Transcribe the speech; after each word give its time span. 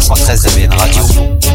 313 0.00 0.36
ZBN 0.36 0.70
Radio. 0.78 1.47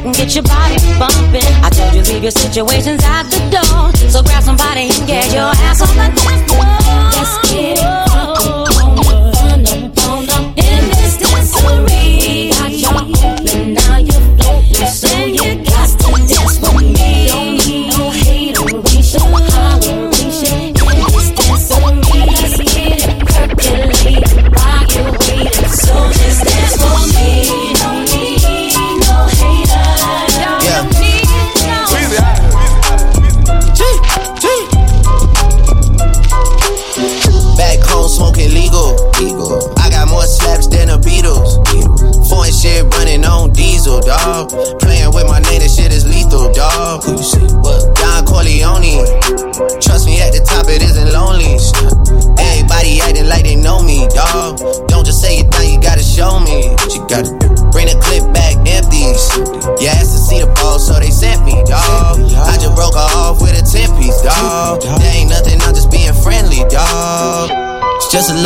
Back 0.00 0.06
and 0.06 0.14
get 0.14 0.34
your 0.34 0.44
body 0.44 0.76
bumping. 0.98 1.44
I 1.62 1.70
told 1.70 1.94
you 1.94 2.02
leave 2.12 2.22
your 2.22 2.32
situations 2.32 3.02
at 3.04 3.24
the 3.24 3.38
door. 3.50 4.10
So 4.10 4.22
grab 4.22 4.42
somebody 4.42 4.90
and 4.90 5.06
get 5.06 5.32
your 5.32 5.52
ass 5.68 5.80
on 5.80 5.96
the 5.96 6.39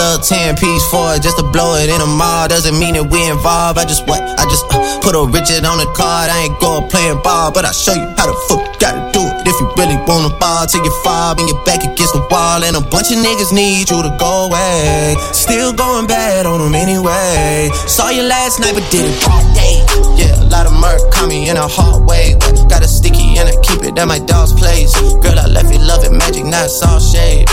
Little 0.05 0.21
10 0.21 0.61
piece 0.61 0.85
for 0.93 1.17
it, 1.17 1.25
just 1.25 1.41
to 1.41 1.47
blow 1.49 1.81
it 1.81 1.89
in 1.89 1.97
a 1.97 2.05
mall. 2.05 2.45
Doesn't 2.45 2.77
mean 2.77 2.93
that 2.93 3.09
we 3.09 3.25
involved. 3.25 3.81
I 3.81 3.89
just 3.89 4.05
what? 4.05 4.21
I 4.21 4.45
just 4.45 4.69
uh, 4.69 4.77
put 5.01 5.17
a 5.17 5.25
Richard 5.25 5.65
on 5.65 5.81
the 5.81 5.89
card. 5.97 6.29
I 6.29 6.45
ain't 6.45 6.61
going 6.61 6.85
playing 6.93 7.25
ball, 7.25 7.49
but 7.49 7.65
I'll 7.65 7.73
show 7.73 7.97
you 7.97 8.05
how 8.21 8.29
the 8.29 8.37
fuck 8.45 8.61
you 8.61 8.77
gotta 8.77 9.01
do 9.17 9.25
it. 9.25 9.49
If 9.49 9.57
you 9.57 9.67
really 9.81 9.97
wanna 10.05 10.29
ball 10.37 10.69
till 10.69 10.85
you 10.85 10.93
fall 11.01 11.33
and 11.33 11.49
your 11.49 11.57
back 11.65 11.89
against 11.89 12.13
the 12.13 12.21
wall. 12.29 12.61
And 12.61 12.77
a 12.77 12.85
bunch 12.85 13.17
of 13.17 13.25
niggas 13.25 13.49
need 13.49 13.89
you 13.89 14.05
to 14.05 14.13
go 14.21 14.53
away. 14.53 15.17
Still 15.33 15.73
going 15.73 16.05
bad 16.05 16.45
on 16.45 16.61
them 16.61 16.77
anyway. 16.77 17.73
Saw 17.89 18.13
you 18.13 18.29
last 18.29 18.61
night, 18.61 18.77
but 18.77 18.85
did 18.93 19.09
it 19.09 19.17
all 19.25 19.41
day. 19.57 19.81
Yeah, 20.21 20.37
a 20.37 20.53
lot 20.53 20.69
of 20.69 20.77
murk 20.77 21.01
caught 21.17 21.33
me 21.33 21.49
in 21.49 21.57
a 21.57 21.65
hard 21.65 22.05
way. 22.05 22.37
Got 22.69 22.85
a 22.85 22.89
sticky 22.93 23.41
and 23.41 23.49
I 23.49 23.57
keep 23.65 23.81
it 23.81 23.97
at 23.97 24.05
my 24.05 24.21
dog's 24.21 24.53
place. 24.53 24.93
Girl, 25.25 25.41
I 25.41 25.49
left 25.49 25.73
you 25.73 25.81
loving 25.81 26.21
magic, 26.21 26.45
not 26.45 26.69
all 26.85 27.01
shade. 27.01 27.49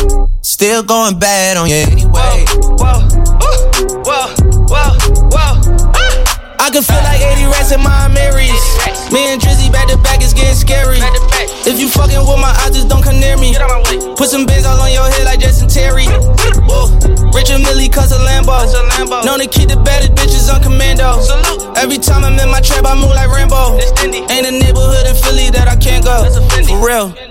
Still 0.61 0.83
going 0.83 1.17
bad 1.17 1.57
on 1.57 1.73
you 1.73 1.81
anyway. 1.89 2.45
I 6.61 6.69
can 6.69 6.85
feel 6.85 7.01
like 7.01 7.17
80 7.17 7.49
rats 7.49 7.73
in 7.73 7.81
my 7.81 8.05
Marys. 8.13 8.61
Me 9.09 9.33
and 9.33 9.41
Drizzy 9.41 9.73
back 9.73 9.89
to 9.89 9.97
back, 10.05 10.22
it's 10.22 10.38
getting 10.38 10.53
scary. 10.53 11.01
If 11.66 11.81
you 11.81 11.89
fucking 11.89 12.22
with 12.29 12.38
my 12.38 12.53
eyes, 12.61 12.77
just 12.77 12.89
don't 12.89 13.01
come 13.01 13.17
near 13.17 13.38
me. 13.41 13.57
Put 14.13 14.29
some 14.29 14.45
bins 14.45 14.67
all 14.69 14.77
on 14.77 14.94
your 14.94 15.09
head 15.09 15.25
like 15.25 15.39
Jason 15.39 15.67
Terry. 15.67 16.05
Richard 17.33 17.66
Mille, 17.66 17.89
cause 17.89 18.13
a 18.13 18.22
Lambo. 18.22 18.61
Known 19.25 19.39
to 19.39 19.47
keep 19.47 19.67
the 19.67 19.81
baddest 19.81 20.13
bitches 20.13 20.53
on 20.53 20.61
commando. 20.61 21.25
Every 21.73 21.97
time 21.97 22.23
I'm 22.23 22.38
in 22.38 22.51
my 22.51 22.61
trap, 22.61 22.85
I 22.85 22.93
move 22.93 23.17
like 23.17 23.33
Rambo. 23.33 23.81
Ain't 24.05 24.45
a 24.45 24.51
neighborhood 24.53 25.09
in 25.09 25.16
Philly 25.25 25.49
that 25.57 25.66
I 25.67 25.75
can't 25.75 26.05
go. 26.05 26.22
For 26.69 26.85
real. 26.85 27.31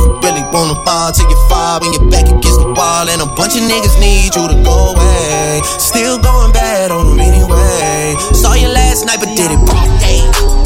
really 0.31 0.43
wanna 0.51 0.75
ball 0.83 1.11
till 1.11 1.29
you 1.29 1.35
fall 1.49 1.79
when 1.79 1.93
you're 1.93 2.09
back 2.09 2.25
against 2.25 2.59
the 2.59 2.73
wall. 2.77 3.07
And 3.09 3.21
a 3.21 3.25
bunch 3.25 3.55
of 3.55 3.63
niggas 3.63 3.99
need 3.99 4.35
you 4.35 4.47
to 4.47 4.57
go 4.63 4.93
away. 4.95 5.61
Still 5.63 6.17
going 6.19 6.51
bad 6.51 6.91
on 6.91 7.17
them 7.17 7.19
anyway. 7.19 8.15
Saw 8.33 8.53
you 8.53 8.67
last 8.67 9.05
night, 9.05 9.19
but 9.19 9.35
did 9.35 9.51
it 9.51 9.59
all 9.69 9.87
day. 9.99 10.60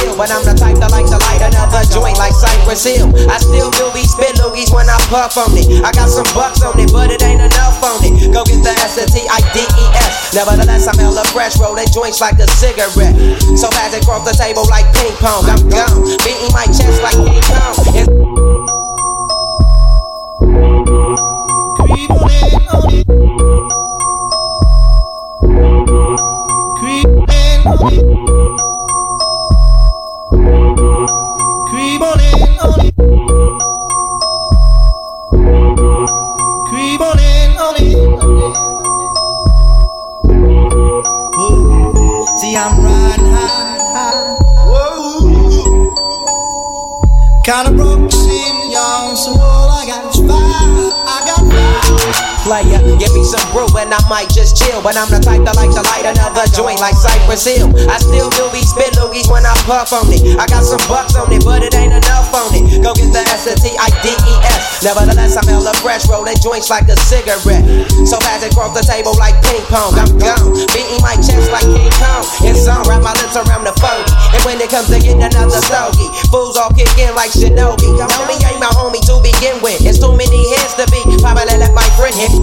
Chill, 0.00 0.16
but 0.16 0.30
I'm 0.32 0.42
the 0.42 0.54
type 0.56 0.76
that 0.82 0.90
like 0.90 1.06
to 1.06 1.18
light 1.30 1.42
another 1.42 1.82
joint 1.88 2.18
like 2.18 2.34
Cypress 2.34 2.84
Hill. 2.84 3.12
I 3.30 3.38
still 3.38 3.70
do 3.70 3.88
be 3.94 4.02
spit 4.04 4.36
loogies 4.40 4.72
when 4.74 4.88
I 4.88 4.98
puff 5.08 5.38
on 5.38 5.54
it. 5.54 5.68
I 5.84 5.92
got 5.92 6.10
some 6.10 6.26
bucks 6.34 6.62
on 6.62 6.78
it, 6.80 6.90
but 6.90 7.14
it 7.14 7.22
ain't 7.22 7.40
enough 7.40 7.78
on 7.84 8.02
it. 8.02 8.32
Go 8.34 8.42
get 8.44 8.60
the 8.64 8.74
S 8.82 8.98
T 8.98 9.22
I 9.30 9.40
D 9.54 9.62
E 9.62 9.86
S. 10.02 10.34
Nevertheless, 10.34 10.88
I'm 10.88 10.98
hella 10.98 11.24
fresh, 11.30 11.56
roll 11.60 11.76
rolling 11.76 11.90
joints 11.92 12.20
like 12.20 12.38
a 12.38 12.48
cigarette. 12.48 13.14
So 13.56 13.68
fast 13.70 13.96
it 13.96 14.04
cross 14.04 14.24
the 14.24 14.32
table 14.32 14.64
like 14.68 14.88
ping 14.96 15.14
pong. 15.20 15.44
I'm 15.46 15.62
gone, 15.68 16.04
beating 16.24 16.52
my 16.52 16.66
chest 16.66 17.02
like 17.02 17.16
King 17.16 17.42
Kong. 17.44 17.76
And 17.96 18.26
Creep 31.96 32.10
on 32.10 32.20
in, 32.20 32.60
on 32.60 32.76
on 37.58 37.76
in, 37.80 38.10
See, 42.38 42.54
I'm 42.54 42.74
riding 42.84 43.32
high, 43.32 43.78
high. 43.96 44.36
Whoa. 44.68 45.88
Kinda 47.44 47.70
broke, 47.72 48.12
seem 48.12 48.56
young, 48.70 49.16
so 49.16 49.30
all 49.40 49.70
I 49.70 49.86
got 49.86 50.14
is 50.14 50.35
player. 52.46 52.78
Give 53.02 53.10
me 53.10 53.26
some 53.26 53.42
brew 53.50 53.66
and 53.74 53.90
I 53.90 53.98
might 54.06 54.30
just 54.30 54.54
chill. 54.54 54.78
But 54.80 54.94
I'm 54.94 55.10
the 55.10 55.18
type 55.18 55.42
that 55.42 55.58
to 55.58 55.82
light 55.82 56.06
another 56.06 56.46
joint 56.54 56.78
like 56.78 56.94
Cypress 56.94 57.42
Hill. 57.42 57.74
I 57.90 57.98
still 57.98 58.30
do 58.38 58.46
be 58.54 58.62
spit 58.62 58.94
loogies 58.94 59.26
when 59.26 59.42
I 59.42 59.52
puff 59.66 59.90
on 59.90 60.06
it. 60.14 60.38
I 60.38 60.46
got 60.46 60.62
some 60.62 60.80
bucks 60.86 61.18
on 61.18 61.28
it, 61.34 61.42
but 61.42 61.66
it 61.66 61.74
ain't 61.74 61.92
enough 61.92 62.30
on 62.30 62.54
it. 62.54 62.78
Go 62.86 62.94
get 62.94 63.10
the 63.10 63.22
S 63.26 63.50
T 63.50 63.74
I 63.74 63.90
D 64.00 64.14
E 64.14 64.34
S. 64.46 64.86
Nevertheless, 64.86 65.34
I'm 65.34 65.50
hella 65.50 65.74
fresh, 65.82 66.06
rolling 66.06 66.38
joints 66.38 66.70
like 66.70 66.86
a 66.86 66.96
cigarette. 66.96 67.66
So 68.06 68.16
fast 68.22 68.46
it 68.46 68.54
the 68.54 68.84
table 68.86 69.16
like 69.18 69.34
ping 69.42 69.64
pong. 69.66 69.96
I'm 69.98 70.12
gone, 70.20 70.52
beating 70.70 71.02
my 71.02 71.18
chest 71.18 71.50
like 71.50 71.66
King 71.66 71.90
Kong. 71.98 72.24
And 72.46 72.56
some 72.56 72.84
wrap 72.86 73.02
my 73.02 73.16
lips 73.18 73.34
around 73.34 73.64
the 73.64 73.74
phone. 73.82 74.04
And 74.36 74.40
when 74.46 74.60
it 74.60 74.68
comes 74.68 74.92
to 74.92 75.00
getting 75.00 75.24
another 75.24 75.58
stogie, 75.64 76.06
fools 76.28 76.60
all 76.60 76.70
kick 76.76 76.92
in 77.00 77.10
like 77.16 77.32
Shinobi. 77.32 77.88
Homie 77.96 78.38
ain't 78.44 78.60
my 78.60 78.70
homie 78.76 79.02
to 79.08 79.16
begin 79.24 79.58
with. 79.64 79.80
It's 79.82 79.98
too 79.98 80.12
many 80.12 80.44
heads 80.54 80.76
to 80.76 80.84
be. 80.92 81.00
Probably 81.24 81.56
let 81.56 81.72
my 81.72 81.88
friend 81.96 82.12
hit 82.12 82.35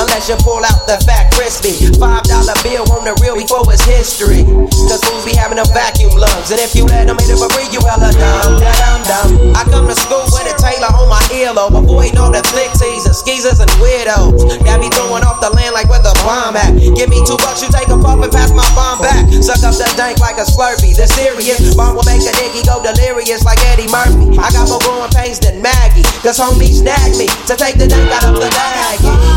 Unless 0.00 0.32
you 0.32 0.36
pull 0.40 0.64
out 0.64 0.88
the 0.88 0.96
fat 1.04 1.28
crispy. 1.36 1.76
Five 2.00 2.24
dollar 2.24 2.56
bill 2.64 2.88
on 2.94 3.04
the 3.04 3.12
real 3.20 3.36
before 3.36 3.68
it's 3.68 3.84
history. 3.84 4.48
Cause 4.88 5.02
fools 5.04 5.28
be 5.28 5.36
having 5.36 5.60
a 5.60 5.66
vacuum 5.76 6.16
lungs. 6.16 6.48
And 6.48 6.56
if 6.56 6.72
you 6.72 6.88
let 6.88 7.04
them 7.04 7.20
hit 7.20 7.28
it 7.28 7.36
for 7.36 7.52
free, 7.52 7.68
you 7.68 7.84
hella 7.84 8.08
dumb, 8.16 8.56
dumb, 8.56 9.00
dumb. 9.04 9.30
I 9.52 9.68
come 9.68 9.84
to 9.84 9.96
school 9.96 10.24
with 10.32 10.48
a 10.48 10.56
Taylor 10.56 10.88
on 10.96 11.04
my 11.12 11.20
earlobe. 11.36 11.76
Avoiding 11.76 12.16
all 12.16 12.32
the 12.32 12.40
flick 12.48 12.72
teasers, 12.80 13.20
skeezers, 13.20 13.60
and 13.60 13.68
weirdos. 13.76 14.40
Got 14.64 14.80
me 14.80 14.88
throwing 14.94 15.20
off 15.20 15.44
the 15.44 15.52
land 15.52 15.76
like 15.76 15.92
where 15.92 16.00
the 16.00 16.16
bomb 16.24 16.56
at. 16.56 16.72
Give 16.96 17.12
me 17.12 17.20
two 17.28 17.36
bucks, 17.36 17.60
you 17.60 17.68
take 17.68 17.92
a 17.92 17.98
puff 18.00 18.24
and 18.24 18.32
pass 18.32 18.56
my 18.56 18.64
bomb 18.72 19.04
back. 19.04 19.28
Suck 19.44 19.60
up 19.68 19.76
the 19.76 19.84
dank 20.00 20.16
like 20.22 20.40
a 20.40 20.46
slurpee. 20.48 20.96
The 20.96 21.04
serious 21.12 21.76
bomb 21.76 21.96
will 21.96 22.08
make 22.08 22.24
a 22.24 22.32
nigga 22.40 22.64
go 22.64 22.80
delirious 22.80 23.44
like 23.44 23.60
Eddie 23.68 23.90
Murphy. 23.92 24.32
I 24.40 24.48
got 24.54 24.64
more 24.72 24.80
growing 24.80 25.12
pains 25.12 25.36
than 25.44 25.60
Maggie. 25.60 26.08
Cause 26.24 26.40
homie 26.40 26.72
snagged 26.72 27.20
me 27.20 27.28
to 27.48 27.54
take 27.56 27.76
the 27.76 27.84
dank 27.84 28.08
out 28.16 28.32
of 28.32 28.40
the 28.40 28.48
bag. 28.48 29.29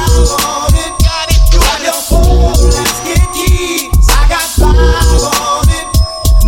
I 4.13 4.28
got 4.30 4.48
five 4.56 5.24
on 5.25 5.69
it. 5.69 5.86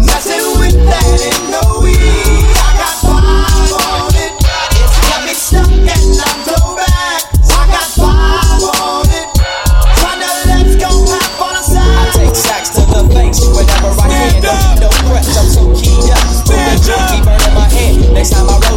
Messing 0.06 0.48
with 0.60 0.78
that 0.86 1.06
ain't 1.22 1.50
no 1.52 1.62
weed. 1.84 2.50
I 2.56 2.72
got 2.80 2.96
five 3.04 3.74
on 3.86 4.16
it. 4.16 4.34
It's 4.80 4.98
got 5.06 5.22
me 5.26 5.34
stuck 5.36 5.70
and 5.70 5.90
I'm 5.90 6.40
so 6.48 6.58
back. 6.76 7.22
I 7.52 7.62
got 7.70 7.90
five 8.00 8.64
on 8.80 9.08
it. 9.12 9.28
Tryna 10.00 10.32
let's 10.50 10.76
go 10.80 10.90
half 11.10 11.42
on 11.42 11.54
the 11.54 11.64
side. 11.64 12.14
Take 12.16 12.36
sacks 12.36 12.70
to 12.76 12.82
the 12.88 13.04
face 13.14 13.44
whenever 13.46 13.92
I 14.00 14.08
can. 14.08 14.42
No, 14.42 14.88
no 14.88 14.90
press, 15.10 15.30
I'm 15.38 15.48
so 15.52 15.64
keyed 15.76 16.10
up. 16.10 16.24
Moving 16.48 16.82
junkie 16.82 17.22
burning 17.24 17.54
my 17.54 17.68
hand. 17.70 18.14
Next 18.14 18.32
time 18.32 18.48
I 18.50 18.58
roll 18.68 18.75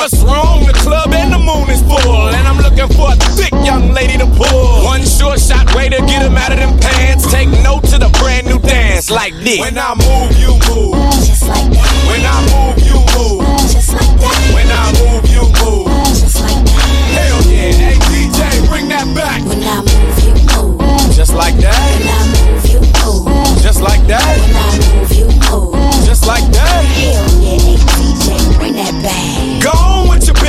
What's 0.00 0.24
wrong? 0.24 0.64
The 0.64 0.72
club 0.80 1.12
and 1.12 1.28
the 1.30 1.36
moon 1.36 1.68
is 1.68 1.84
full. 1.84 2.32
And 2.32 2.48
I'm 2.48 2.56
looking 2.56 2.88
for 2.96 3.12
a 3.12 3.16
thick 3.36 3.52
young 3.60 3.92
lady 3.92 4.16
to 4.16 4.24
pull. 4.32 4.80
One 4.88 5.04
short 5.04 5.38
shot 5.38 5.68
way 5.76 5.90
to 5.90 6.00
get 6.08 6.24
him 6.24 6.40
out 6.40 6.52
of 6.52 6.58
them 6.58 6.72
pants. 6.80 7.30
Take 7.30 7.50
note 7.60 7.84
to 7.92 8.00
the 8.00 8.08
brand 8.16 8.46
new 8.46 8.58
dance 8.60 9.10
like 9.10 9.36
this. 9.44 9.60
When 9.60 9.76
I 9.76 9.92
move, 9.92 10.32
you 10.40 10.56
move. 10.72 10.96
Just 11.20 11.44
like 11.44 11.68
that, 11.68 11.92
When 12.08 12.24
I 12.24 12.32
move, 12.48 12.80
you 12.80 12.96
move. 13.12 13.44
just 13.68 13.92
like 13.92 14.08
that, 14.24 14.40
When 14.56 14.72
I 14.72 14.88
move, 15.04 15.28
you 15.28 15.44
move. 15.60 15.92
just 16.16 16.40
like 16.40 16.64
that. 16.64 16.88
Hell 17.20 17.44
yeah. 17.52 17.92
Hey 17.92 18.00
DJ, 18.08 18.40
bring 18.72 18.88
that 18.88 19.04
back. 19.12 19.44
When 19.44 19.60
I 19.60 19.84
move, 19.84 20.16
you 20.24 20.32
move. 20.48 20.80
Just 21.12 21.36
like 21.36 21.60
that. 21.60 21.76
When. 21.76 22.08
I 22.08 22.24
move, 22.32 22.64
you 22.72 22.80
move. 23.04 23.28
Just 23.60 23.84
like 23.84 24.00
that. 24.08 24.24
When 24.24 24.56
I 24.56 24.96
move, 24.96 25.12
you 25.12 25.28
move. 25.52 25.76
Just 26.08 26.24
like 26.24 26.48
that. 26.56 26.88
Hell 26.88 27.28
yeah, 27.44 27.99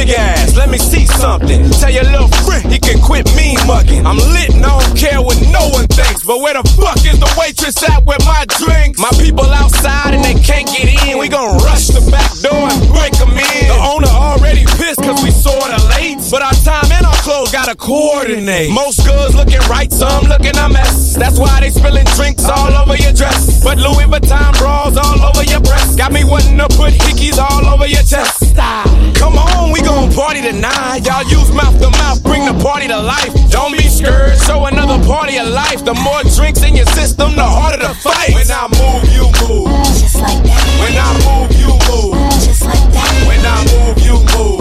big 0.06 0.16
ass, 0.18 0.56
let 0.56 0.70
me 0.70 0.78
see 0.78 1.06
something. 1.06 1.70
Tell 1.80 1.90
your 1.90 2.04
little 2.04 2.28
friend 2.46 2.72
he 2.72 2.80
can 2.80 3.00
quit 3.02 3.26
mean 3.36 3.58
mugging. 3.68 4.06
I'm 4.06 4.18
lit 4.18 4.54
and 4.54 4.66
I 4.66 4.80
don't 4.80 4.98
care 4.98 5.22
what 5.22 5.38
no 5.52 5.70
one 5.70 5.88
thinks. 5.88 6.26
But 6.26 6.40
where 6.42 6.54
the 6.54 6.66
fuck 6.78 6.98
is 7.06 7.20
the 7.20 7.30
waitress 7.38 7.78
at 7.84 8.04
with 8.06 8.24
my 8.26 8.46
drinks? 8.62 9.00
My 9.00 9.12
people 9.22 9.46
outside 9.46 10.14
and 10.14 10.24
they 10.24 10.36
can't 10.36 10.68
get 10.68 10.88
in. 11.08 11.18
We 11.20 11.30
gon' 11.30 11.58
rush 11.62 11.88
the 11.88 12.02
back 12.10 12.32
door 12.42 12.66
and 12.70 12.82
break 12.90 13.14
them 13.18 13.34
in. 13.34 13.68
The 13.70 13.80
owner 13.82 14.10
already 14.10 14.66
pissed 14.78 15.02
cause 15.02 15.22
we 15.22 15.31
sorta 15.52 15.80
late. 15.96 16.20
But 16.32 16.42
our 16.42 16.56
time 16.64 16.88
and 16.92 17.06
our 17.06 17.20
clothes 17.24 17.52
gotta 17.52 17.76
coordinate. 17.76 18.72
Most 18.72 19.06
girls 19.06 19.36
looking 19.36 19.60
right, 19.70 19.92
some 19.92 20.26
looking 20.26 20.56
a 20.58 20.70
mess. 20.70 21.16
That's 21.16 21.38
why 21.38 21.60
they 21.60 21.70
spilling 21.70 22.08
drinks 22.16 22.46
all 22.46 22.72
over 22.74 22.96
your 22.96 23.12
dress. 23.14 23.64
But 23.64 23.78
Louis 23.78 24.08
Vuitton 24.08 24.52
bras 24.58 24.96
all 24.96 25.20
over 25.22 25.44
your 25.44 25.60
breast. 25.62 25.98
Got 25.98 26.12
me 26.14 26.24
wanting 26.24 26.58
to 26.58 26.68
put 26.80 26.94
hickeys 26.94 27.38
all 27.38 27.66
over 27.68 27.86
your 27.88 28.04
chest. 28.04 28.48
Stop. 28.54 28.88
Come 29.16 29.38
on, 29.38 29.72
we 29.72 29.82
gon' 29.82 30.12
party 30.14 30.42
tonight. 30.42 31.06
Y'all 31.06 31.24
use 31.28 31.52
mouth 31.54 31.78
to 31.82 31.90
mouth, 32.02 32.24
bring 32.24 32.46
the 32.46 32.56
party 32.64 32.88
to 32.88 33.00
life. 33.00 33.34
Don't 33.52 33.74
be 33.74 33.88
scared, 33.88 34.38
show 34.48 34.66
another 34.66 35.04
party 35.06 35.38
of 35.38 35.48
life. 35.50 35.84
The 35.84 35.94
more 35.94 36.24
drinks 36.36 36.64
in 36.64 36.76
your 36.76 36.88
system, 36.98 37.36
the 37.36 37.44
harder 37.44 37.78
the 37.86 37.94
fight. 37.94 38.34
When 38.34 38.50
I 38.50 38.66
move, 38.80 39.04
you 39.12 39.28
move. 39.44 39.70
Just 40.00 40.16
like 40.16 40.42
that, 40.44 40.64
When 40.80 40.96
I 40.96 41.10
move, 41.28 41.52
you 41.60 41.72
move. 41.92 42.16
just 42.42 42.64
like 42.64 42.86
that, 42.96 43.12
When 43.28 43.44
I 43.46 43.58
move, 43.72 43.98
you 44.06 44.18
move. 44.38 44.61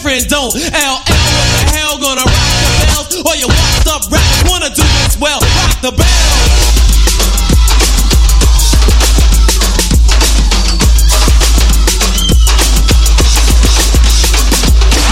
Boyfriend 0.00 0.28
don't. 0.28 0.54
LL, 0.54 0.60
what 0.60 1.04
the 1.04 1.14
hell 1.76 1.98
gonna 1.98 2.24
rock 2.24 2.52
the 2.64 2.84
bells? 2.86 3.26
Or 3.26 3.36
your 3.36 3.48
washed 3.48 3.88
up 3.88 4.02
rappers 4.10 4.50
wanna 4.50 4.70
do 4.70 4.82
this 4.82 5.18
well. 5.20 5.40
Rock 5.40 5.80
the 5.82 5.92
bells. 5.92 6.08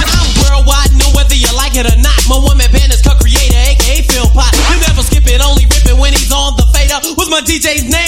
I'm 0.09 0.29
worldwide, 0.41 0.93
know 0.97 1.11
whether 1.15 1.35
you 1.35 1.53
like 1.57 1.77
it 1.77 1.87
or 1.87 1.97
not. 2.01 2.17
My 2.29 2.39
woman 2.39 2.71
band 2.73 2.93
is 2.93 3.03
co-creator, 3.03 3.59
aka 3.59 4.03
Phil 4.03 4.29
Pot. 4.31 4.53
You 4.73 4.81
never 4.89 5.03
skip 5.03 5.27
it, 5.27 5.45
only 5.45 5.65
rip 5.65 5.85
it 5.85 5.97
when 5.99 6.13
he's 6.13 6.33
on 6.33 6.57
the 6.57 6.67
fader. 6.73 6.97
What's 7.15 7.31
my 7.31 7.41
DJ's 7.41 7.85
name? 7.85 8.08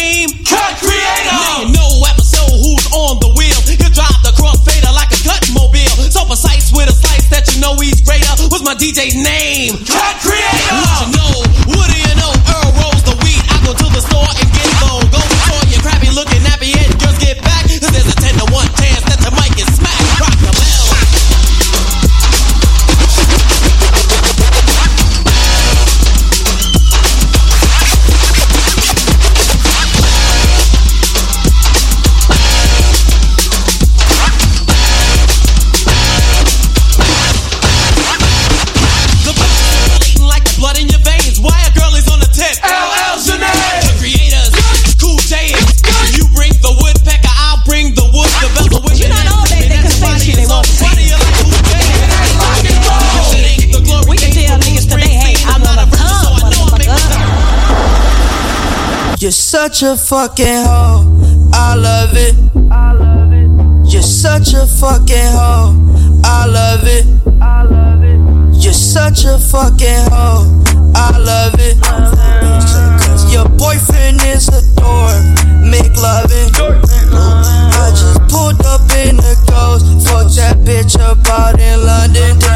Such 59.72 59.82
a 59.84 59.96
fucking 59.96 60.64
hoe. 60.66 61.50
I 61.52 61.76
love 61.76 62.10
it. 62.14 62.34
You're 63.88 64.02
such 64.02 64.52
a 64.52 64.66
fucking 64.66 65.30
hoe. 65.30 65.76
I 66.24 66.46
love 66.46 66.82
it. 66.82 67.06
You're 68.60 68.72
such 68.72 69.24
a 69.26 69.38
fucking 69.38 70.10
hoe. 70.10 70.62
I 70.96 71.16
love 71.18 71.54
it. 71.60 71.80
Cause 71.80 73.32
your 73.32 73.48
boyfriend 73.48 74.20
is 74.22 74.48
a 74.48 74.60
dork. 74.74 75.22
Make 75.62 75.96
loving. 75.96 76.50
I 76.50 77.90
just 77.94 78.20
pulled 78.28 78.66
up 78.66 78.90
in 79.06 79.16
the 79.18 79.36
ghost. 79.46 79.86
Fucked 80.08 80.34
that 80.34 80.56
bitch 80.66 80.98
up 80.98 81.24
out 81.28 81.60
in 81.60 81.86
London. 81.86 82.49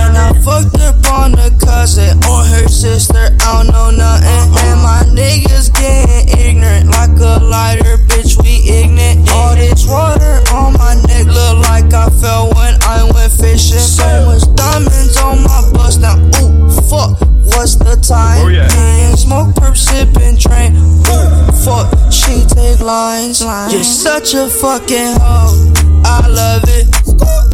Fucked 0.45 0.77
up 0.85 1.01
on 1.09 1.33
the 1.33 1.49
cousin 1.65 2.21
or 2.29 2.45
her 2.45 2.69
sister. 2.69 3.33
I 3.41 3.65
don't 3.65 3.73
know 3.73 3.89
nothing. 3.89 4.53
And 4.61 4.77
my 4.85 5.01
niggas 5.09 5.73
getting 5.73 6.29
ignorant 6.37 6.91
like 6.93 7.17
a 7.17 7.43
lighter, 7.43 7.97
bitch. 8.05 8.37
We 8.45 8.61
ignorant. 8.69 9.31
All 9.33 9.57
this 9.57 9.89
water 9.89 10.45
on 10.53 10.75
my 10.75 11.01
neck 11.09 11.25
look 11.33 11.65
like 11.65 11.89
I 11.95 12.11
fell 12.21 12.53
when 12.53 12.77
I 12.85 13.09
went 13.15 13.33
fishing. 13.33 13.81
So 13.81 14.05
much 14.27 14.45
diamonds 14.55 15.17
on 15.17 15.43
my 15.45 15.65
bust 15.73 16.03
now. 16.03 16.21
Ooh, 16.21 16.69
fuck. 16.93 17.17
What's 17.57 17.77
the 17.77 17.97
time? 17.97 18.45
Oh, 18.45 18.49
yeah. 18.49 18.69
Smoke, 19.17 19.55
perp, 19.57 19.79
sipping, 19.79 20.37
train. 20.37 20.77
Ooh, 20.77 21.53
fuck. 21.65 21.89
She 22.13 22.45
take 22.53 22.81
lines. 22.81 23.41
You're 23.73 23.83
such 23.83 24.35
a 24.35 24.51
fucking 24.51 25.17
hoe. 25.25 25.73
I 26.05 26.29
love 26.29 26.65
it. 26.69 27.54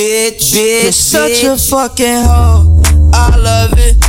Bitch, 0.00 0.56
bitch. 0.56 0.82
You're 0.82 0.92
such 0.92 1.44
a 1.44 1.58
fucking 1.58 2.24
hoe. 2.24 2.80
I 3.12 3.36
love 3.36 3.74
it. 3.76 4.00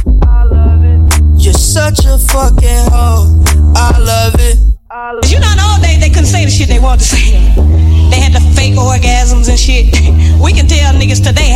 You're 1.36 1.54
such 1.54 2.06
a 2.06 2.18
fucking 2.18 2.88
hoe. 2.88 3.28
I 3.76 4.00
love 4.00 4.36
it. 4.40 4.56
You 5.28 5.40
know, 5.42 5.52
in 5.52 5.58
the 5.60 5.68
old 5.68 5.84
days 5.84 6.00
they 6.00 6.08
couldn't 6.08 6.32
say 6.32 6.46
the 6.46 6.52
shit 6.52 6.70
they 6.70 6.80
wanted 6.80 7.04
to 7.04 7.12
say. 7.12 7.32
They 8.08 8.24
had 8.24 8.32
the 8.32 8.40
fake 8.56 8.76
orgasms 8.76 9.50
and 9.50 9.60
shit. 9.60 9.92
We 10.40 10.54
can 10.54 10.66
tell 10.66 10.94
niggas 10.94 11.20
today, 11.20 11.51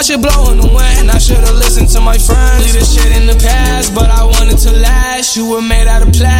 watch 0.00 0.08
it 0.08 0.22
blow 0.22 0.50
in 0.50 0.56
the 0.56 0.72
wind. 0.72 1.10
I 1.10 1.18
should've 1.18 1.56
listened 1.60 1.90
to 1.90 2.00
my 2.00 2.16
friends. 2.16 2.64
Leave 2.64 2.72
this 2.72 2.94
shit 2.96 3.12
in 3.20 3.26
the 3.26 3.36
past, 3.36 3.94
but 3.94 4.08
I 4.08 4.24
wanted 4.24 4.56
to 4.64 4.72
last. 4.72 5.36
You 5.36 5.50
were 5.50 5.60
made 5.60 5.88
out 5.88 6.00
of 6.00 6.08
plastic, 6.14 6.39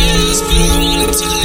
Picture 1.01 1.40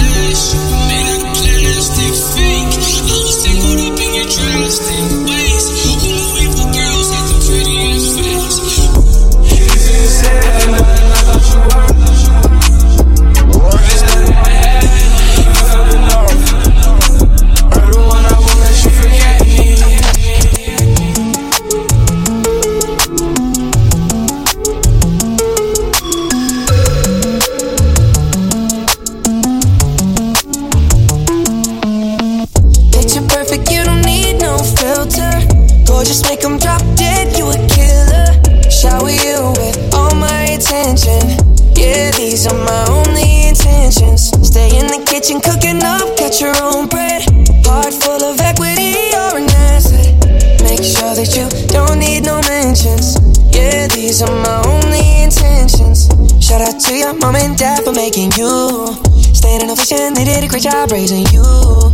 making 58.16 58.33
you. 58.38 58.96
Stayed 59.35 59.62
in 59.62 59.70
a 59.70 59.74
vision, 59.76 60.14
they 60.14 60.24
did 60.24 60.42
a 60.42 60.48
great 60.48 60.62
job 60.62 60.90
raising 60.90 61.26
you. 61.33 61.44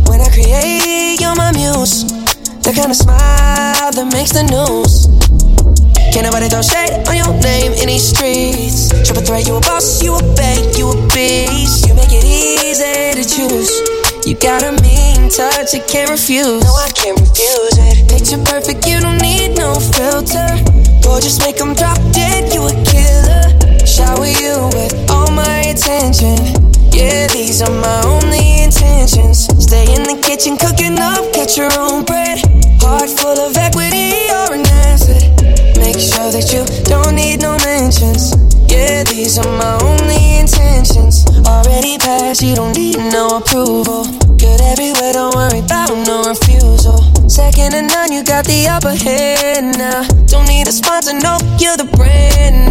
When 0.07 0.21
I 0.21 0.29
create, 0.31 1.19
you're 1.19 1.35
my 1.35 1.51
muse. 1.51 2.03
The 2.63 2.71
kind 2.71 2.91
of 2.91 2.95
smile 2.95 3.91
that 3.91 4.07
makes 4.13 4.31
the 4.31 4.43
news. 4.47 5.11
Can't 6.13 6.23
nobody 6.23 6.47
throw 6.47 6.61
shade 6.61 7.03
on 7.07 7.15
your 7.17 7.33
name 7.43 7.73
in 7.73 7.87
these 7.87 8.07
streets. 8.15 8.89
Triple 9.03 9.23
threat, 9.23 9.47
you 9.47 9.55
a 9.55 9.61
boss, 9.61 10.01
you 10.03 10.15
a 10.15 10.23
bank, 10.35 10.77
you 10.77 10.91
a 10.91 10.95
beast. 11.11 11.87
You 11.87 11.93
make 11.95 12.13
it 12.13 12.23
easy 12.23 13.19
to 13.19 13.23
choose. 13.23 13.71
You 14.23 14.35
got 14.39 14.63
a 14.63 14.71
mean 14.79 15.27
touch, 15.27 15.73
you 15.73 15.83
can't 15.91 16.09
refuse. 16.09 16.63
No, 16.63 16.71
I 16.71 16.89
can't 16.95 17.19
refuse 17.19 17.75
it. 17.75 18.07
Picture 18.07 18.39
perfect, 18.47 18.87
you 18.87 19.01
don't 19.01 19.19
need 19.19 19.57
no 19.57 19.75
filter. 19.75 20.47
Gorgeous, 21.03 21.39
make 21.43 21.59
'em 21.59 21.73
drop 21.75 21.99
dead, 22.15 22.53
you 22.53 22.63
a 22.63 22.73
killer. 22.87 23.43
Shower 23.83 24.27
you 24.27 24.71
with 24.71 25.12
attention. 25.73 26.37
Yeah, 26.93 27.25
these 27.33 27.61
are 27.61 27.73
my 27.73 28.01
only 28.05 28.61
intentions. 28.61 29.49
Stay 29.57 29.89
in 29.89 30.03
the 30.05 30.21
kitchen, 30.21 30.55
cooking 30.55 30.99
up, 30.99 31.33
catch 31.33 31.57
your 31.57 31.73
own 31.73 32.05
bread. 32.05 32.37
Heart 32.77 33.09
full 33.09 33.39
of 33.41 33.57
equity, 33.57 34.13
you're 34.29 34.53
an 34.53 34.65
asset. 34.85 35.23
Make 35.81 35.97
sure 35.97 36.29
that 36.29 36.53
you 36.53 36.61
don't 36.85 37.15
need 37.15 37.41
no 37.41 37.57
mentions. 37.65 38.37
Yeah, 38.69 39.03
these 39.03 39.39
are 39.41 39.49
my 39.57 39.73
only 39.81 40.37
intentions. 40.37 41.25
Already 41.41 41.97
passed, 41.97 42.43
you 42.43 42.53
don't 42.55 42.77
need 42.77 42.97
no 43.09 43.41
approval. 43.41 44.05
Good 44.37 44.61
everywhere, 44.61 45.13
don't 45.13 45.33
worry 45.33 45.65
about 45.65 45.97
no 46.05 46.21
refusal. 46.29 47.01
Second 47.27 47.73
to 47.73 47.81
none, 47.81 48.11
you 48.11 48.23
got 48.23 48.45
the 48.45 48.69
upper 48.69 48.93
hand 48.93 49.77
now. 49.77 50.05
Don't 50.29 50.47
need 50.47 50.67
a 50.67 50.71
sponsor, 50.71 51.17
no, 51.17 51.41
you're 51.57 51.77
the 51.77 51.89
brand 51.97 52.62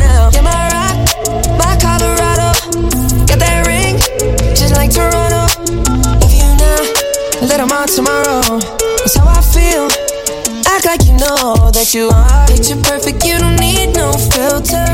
Picture 12.62 12.80
perfect, 12.84 13.24
you 13.24 13.36
don't 13.40 13.58
need 13.58 13.92
no 13.96 14.12
filter. 14.12 14.86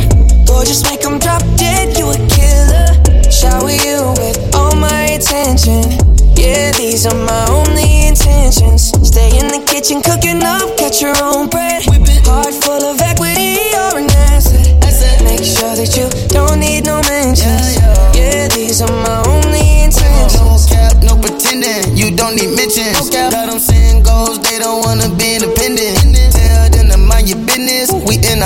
Gorgeous, 0.47 0.83
make 0.85 1.05
'em 1.05 1.19
drop 1.19 1.43
dead, 1.59 1.99
you 1.99 2.09
a 2.09 2.17
killer. 2.33 2.97
Shower 3.31 3.71
you 3.71 4.15
with 4.17 4.39
all 4.57 4.75
my 4.75 5.03
attention. 5.19 5.85
Yeah, 6.35 6.73
these 6.73 7.05
are 7.05 7.15
my 7.15 7.45
only 7.51 8.07
intentions. 8.07 8.91
Stay 9.03 9.29
in 9.39 9.49
the 9.49 9.61
kitchen, 9.67 10.01
cooking 10.01 10.43
up, 10.43 10.79
catch 10.79 11.03
your 11.03 11.15
own 11.23 11.28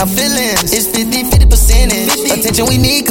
feelings. 0.01 0.73
It's 0.73 0.89
50 0.89 1.25
50 1.29 1.47
percentage. 1.47 2.09
Attention, 2.33 2.67
we 2.67 2.79
need 2.79 3.07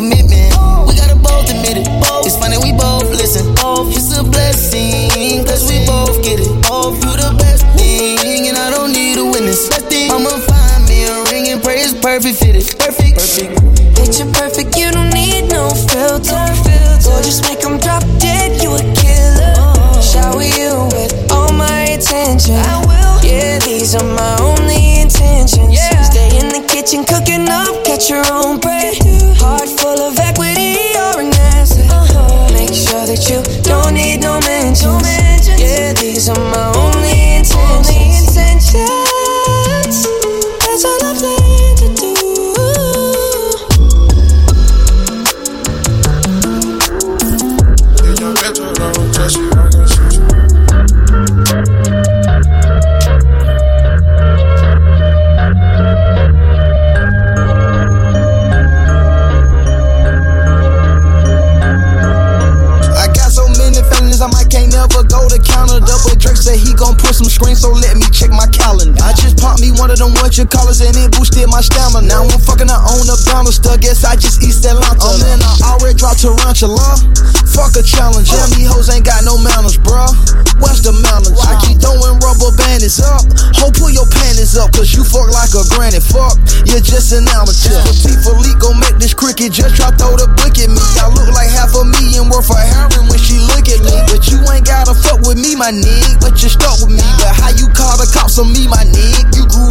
one 69.81 69.89
of 69.89 69.97
them 69.97 70.13
what 70.21 70.37
you 70.37 70.45
callers 70.45 70.77
and 70.85 70.93
it 70.93 71.09
boosted 71.17 71.49
my 71.49 71.57
stamina. 71.57 72.05
Now 72.05 72.21
I'm 72.21 72.37
fucking 72.45 72.69
I 72.69 72.77
own 72.93 73.09
a 73.09 73.17
bouncer, 73.25 73.57
stuff. 73.57 73.81
Guess 73.81 74.05
I 74.05 74.13
just 74.13 74.45
East 74.45 74.61
Atlanta. 74.61 75.01
Oh 75.01 75.17
man, 75.17 75.41
I 75.41 75.73
already 75.73 75.97
dropped 75.97 76.21
tarantula. 76.21 77.01
Fuck 77.49 77.73
a 77.73 77.81
challenge. 77.81 78.29
Oh. 78.29 78.37
Damn, 78.37 78.53
these 78.53 78.69
hoes 78.69 78.93
ain't 78.93 79.09
got 79.09 79.25
no 79.25 79.41
manners, 79.41 79.81
bruh. 79.81 80.13
What's 80.61 80.85
the 80.85 80.93
manners? 80.93 81.33
I 81.33 81.57
keep 81.65 81.81
throwing 81.81 82.21
rubber 82.21 82.53
bandits 82.53 83.01
up. 83.01 83.25
Ho, 83.57 83.73
pull 83.73 83.89
your 83.89 84.05
panties 84.05 84.53
up, 84.53 84.69
cause 84.69 84.93
you 84.93 85.01
fuck 85.01 85.33
like 85.33 85.49
a 85.57 85.65
granny. 85.73 85.97
Fuck, 85.97 86.37
you're 86.69 86.85
just 86.85 87.09
an 87.17 87.25
amateur. 87.33 87.81
People 88.05 88.37
leak 88.37 88.61
gon' 88.61 88.77
make 88.77 89.01
this 89.01 89.17
cricket 89.17 89.49
just 89.49 89.81
try 89.81 89.89
throw 89.97 90.13
the 90.13 90.29
book 90.37 90.61
at 90.61 90.69
me. 90.69 90.83
I 91.01 91.09
look 91.09 91.25
like 91.33 91.49
half 91.49 91.73
a 91.73 91.81
million 91.81 92.29
worth 92.29 92.53
of 92.53 92.61
heroin 92.61 93.09
when 93.09 93.17
she 93.17 93.41
look 93.49 93.65
at 93.65 93.81
me. 93.81 93.97
But 94.05 94.29
you 94.29 94.37
ain't 94.53 94.69
gotta 94.69 94.93
fuck 94.93 95.25
with 95.25 95.41
me, 95.41 95.57
my 95.57 95.73
nigga. 95.73 96.21
But 96.21 96.37
you 96.37 96.53
stuck 96.53 96.77
with 96.85 96.93
me. 96.93 97.01
But 97.17 97.33
how 97.33 97.49
you 97.57 97.65
call 97.73 97.97
the 97.97 98.05
cops 98.13 98.37
on 98.37 98.53
me, 98.53 98.69
my 98.69 98.85
nigga? 98.85 99.33
You 99.33 99.49
grew 99.49 99.65
me. 99.65 99.70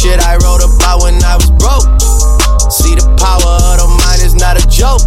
Shit 0.00 0.16
I 0.24 0.40
wrote 0.40 0.64
about 0.64 1.04
when 1.04 1.20
I 1.20 1.36
was 1.36 1.52
broke. 1.60 1.84
See 2.72 2.96
the 2.96 3.04
power 3.20 3.52
of 3.60 3.84
the 3.84 3.88
mind 4.00 4.24
is 4.24 4.32
not 4.32 4.56
a 4.56 4.64
joke. 4.64 5.04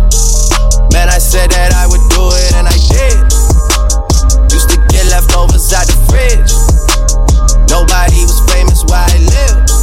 Man, 0.94 1.10
I 1.10 1.18
said 1.18 1.50
that 1.50 1.74
I 1.74 1.90
would 1.90 2.06
do 2.14 2.30
it 2.30 2.54
and 2.54 2.70
I 2.70 2.78
did. 2.94 3.18
Used 4.54 4.70
to 4.70 4.78
get 4.94 5.10
leftovers 5.10 5.74
out 5.74 5.90
the 5.90 5.98
fridge. 6.06 6.54
Nobody 7.74 8.22
was 8.22 8.38
famous 8.54 8.86
where 8.86 9.02
I 9.02 9.18
lived. 9.18 9.74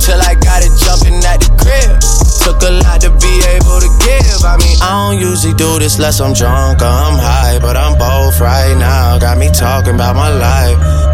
Till 0.00 0.16
I 0.24 0.32
got 0.40 0.64
it 0.64 0.72
jumping 0.80 1.20
at 1.28 1.44
the 1.44 1.52
crib. 1.60 2.00
Took 2.48 2.64
a 2.64 2.80
lot 2.80 3.04
to 3.04 3.12
be 3.12 3.34
able 3.44 3.76
to 3.76 3.90
give. 4.00 4.40
I 4.40 4.56
mean, 4.56 4.80
I 4.80 5.12
don't 5.12 5.20
usually 5.20 5.52
do 5.52 5.76
this 5.76 6.00
unless 6.00 6.16
I'm 6.24 6.32
drunk 6.32 6.80
or 6.80 6.88
I'm 6.88 7.20
high, 7.20 7.60
but 7.60 7.76
I'm 7.76 7.92
both 8.00 8.40
right 8.40 8.72
now. 8.72 9.20
Got 9.20 9.36
me 9.36 9.52
talking 9.52 10.00
about 10.00 10.16
my 10.16 10.32
life. 10.32 11.07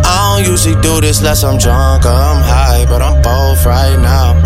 Usually 0.54 0.80
do 0.82 1.00
this 1.00 1.18
unless 1.18 1.42
I'm 1.42 1.58
drunk 1.58 2.04
or 2.04 2.10
I'm 2.10 2.40
high, 2.40 2.86
but 2.86 3.02
I'm 3.02 3.20
both 3.22 3.66
right 3.66 3.98
now. 3.98 4.38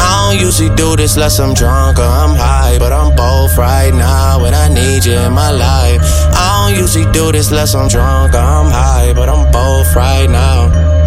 I 0.00 0.32
don't 0.32 0.44
usually 0.44 0.74
do 0.74 0.96
this 0.96 1.14
unless 1.14 1.38
I'm 1.38 1.54
drunk 1.54 2.00
or 2.00 2.02
I'm 2.02 2.34
high, 2.34 2.76
but 2.80 2.92
I'm 2.92 3.14
both 3.14 3.56
right 3.56 3.94
now, 3.94 4.44
and 4.44 4.52
I 4.52 4.66
need 4.66 5.04
you 5.04 5.12
in 5.12 5.32
my 5.32 5.52
life. 5.52 6.00
I 6.34 6.66
don't 6.72 6.80
usually 6.80 7.06
do 7.12 7.30
this 7.30 7.50
unless 7.50 7.72
I'm 7.76 7.86
drunk 7.86 8.34
or 8.34 8.38
I'm 8.38 8.72
high, 8.72 9.12
but 9.14 9.28
I'm 9.28 9.48
both 9.52 9.94
right 9.94 10.28
now. 10.28 10.99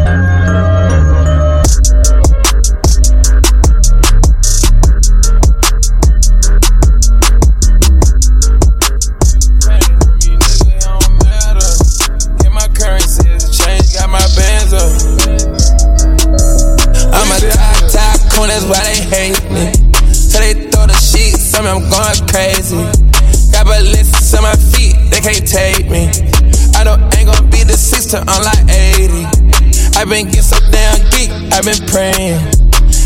Been 31.80 31.88
praying. 31.88 32.42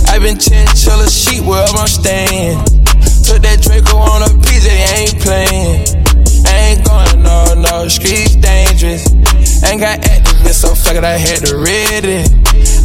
i 0.09 0.19
been 0.19 0.37
chinchilla 0.37 1.09
sheet 1.09 1.41
where 1.41 1.63
I'm 1.63 1.87
staying. 1.87 2.57
Took 3.23 3.43
that 3.43 3.59
Draco 3.63 3.95
on 3.95 4.23
a 4.23 4.31
PJ, 4.43 4.67
ain't 4.67 5.15
playing. 5.23 5.83
I 6.47 6.55
ain't 6.71 6.83
going 6.83 7.23
no, 7.23 7.55
no, 7.55 7.87
streets 7.87 8.35
dangerous. 8.35 9.07
Ain't 9.63 9.79
got 9.79 9.99
activists, 10.01 10.63
so 10.63 10.75
fuck 10.75 10.95
it, 10.95 11.03
I 11.03 11.15
had 11.15 11.45
to 11.47 11.57
read 11.57 12.03
it. 12.03 12.27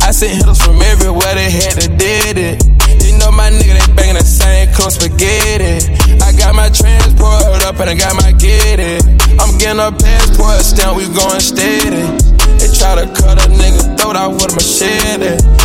I 0.02 0.10
sent 0.10 0.38
hitters 0.38 0.62
from 0.62 0.82
everywhere, 0.82 1.34
they 1.34 1.50
had 1.50 1.74
to 1.80 1.88
did 1.88 2.38
it. 2.38 2.62
You 3.02 3.18
know 3.18 3.30
my 3.30 3.50
nigga, 3.50 3.74
they 3.74 3.92
banging 3.94 4.18
the 4.18 4.26
same 4.26 4.70
close 4.74 4.94
spaghetti. 4.94 5.90
I 6.22 6.30
got 6.38 6.54
my 6.54 6.70
transport 6.70 7.62
up 7.66 7.78
and 7.80 7.90
I 7.90 7.94
got 7.94 8.14
my 8.14 8.30
get 8.32 8.78
it. 8.78 9.02
I'm 9.38 9.58
getting 9.58 9.82
a 9.82 9.90
passport 9.90 10.62
stamp, 10.62 10.96
we 10.96 11.06
going 11.10 11.40
steady. 11.40 12.06
They 12.58 12.70
try 12.70 12.94
to 12.94 13.06
cut 13.14 13.42
a 13.42 13.50
nigga 13.50 13.98
throat 13.98 14.16
out 14.16 14.34
with 14.34 14.50
a 14.50 14.54
machete. 14.54 15.61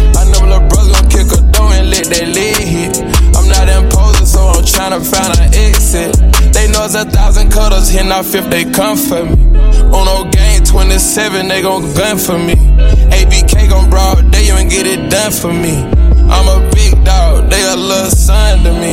Let 2.09 2.33
that 2.33 2.57
hit. 2.63 2.97
I'm 3.35 3.47
not 3.47 3.67
imposing, 3.67 4.25
so 4.25 4.39
I'm 4.39 4.65
trying 4.65 4.95
to 4.95 5.03
find 5.03 5.31
an 5.39 5.53
exit. 5.53 6.15
They 6.53 6.71
know 6.71 6.85
it's 6.85 6.95
a 6.95 7.05
thousand 7.05 7.51
cutters 7.51 7.89
hitting 7.89 8.11
off 8.11 8.33
if 8.33 8.49
they 8.49 8.63
come 8.65 8.97
for 8.97 9.23
me. 9.23 9.35
On 9.91 10.05
no 10.05 10.29
game 10.31 10.63
27, 10.63 11.47
they 11.47 11.61
gon' 11.61 11.93
gun 11.93 12.17
for 12.17 12.37
me. 12.37 12.55
ABK 13.11 13.69
gon' 13.69 13.89
broad, 13.89 14.31
they 14.31 14.47
even 14.47 14.69
get 14.69 14.87
it 14.87 15.09
done 15.09 15.31
for 15.31 15.51
me. 15.51 15.83
I'm 16.27 16.47
a 16.47 16.59
big 16.71 16.91
dog, 17.03 17.49
they 17.49 17.63
a 17.63 17.75
little 17.75 18.11
son 18.11 18.63
to 18.63 18.71
me. 18.73 18.91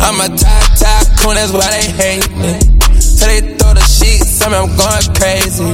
I'm 0.00 0.20
a 0.20 0.28
top 0.36 0.64
tycoon, 0.76 1.36
that's 1.36 1.52
why 1.52 1.68
they 1.72 1.88
hate 1.88 2.30
me. 2.36 2.60
So 3.00 3.26
they 3.26 3.40
throw 3.56 3.72
the 3.72 3.84
sheets, 3.84 4.40
on 4.44 4.52
me, 4.52 4.58
I'm 4.58 4.70
going 4.76 5.08
crazy. 5.16 5.72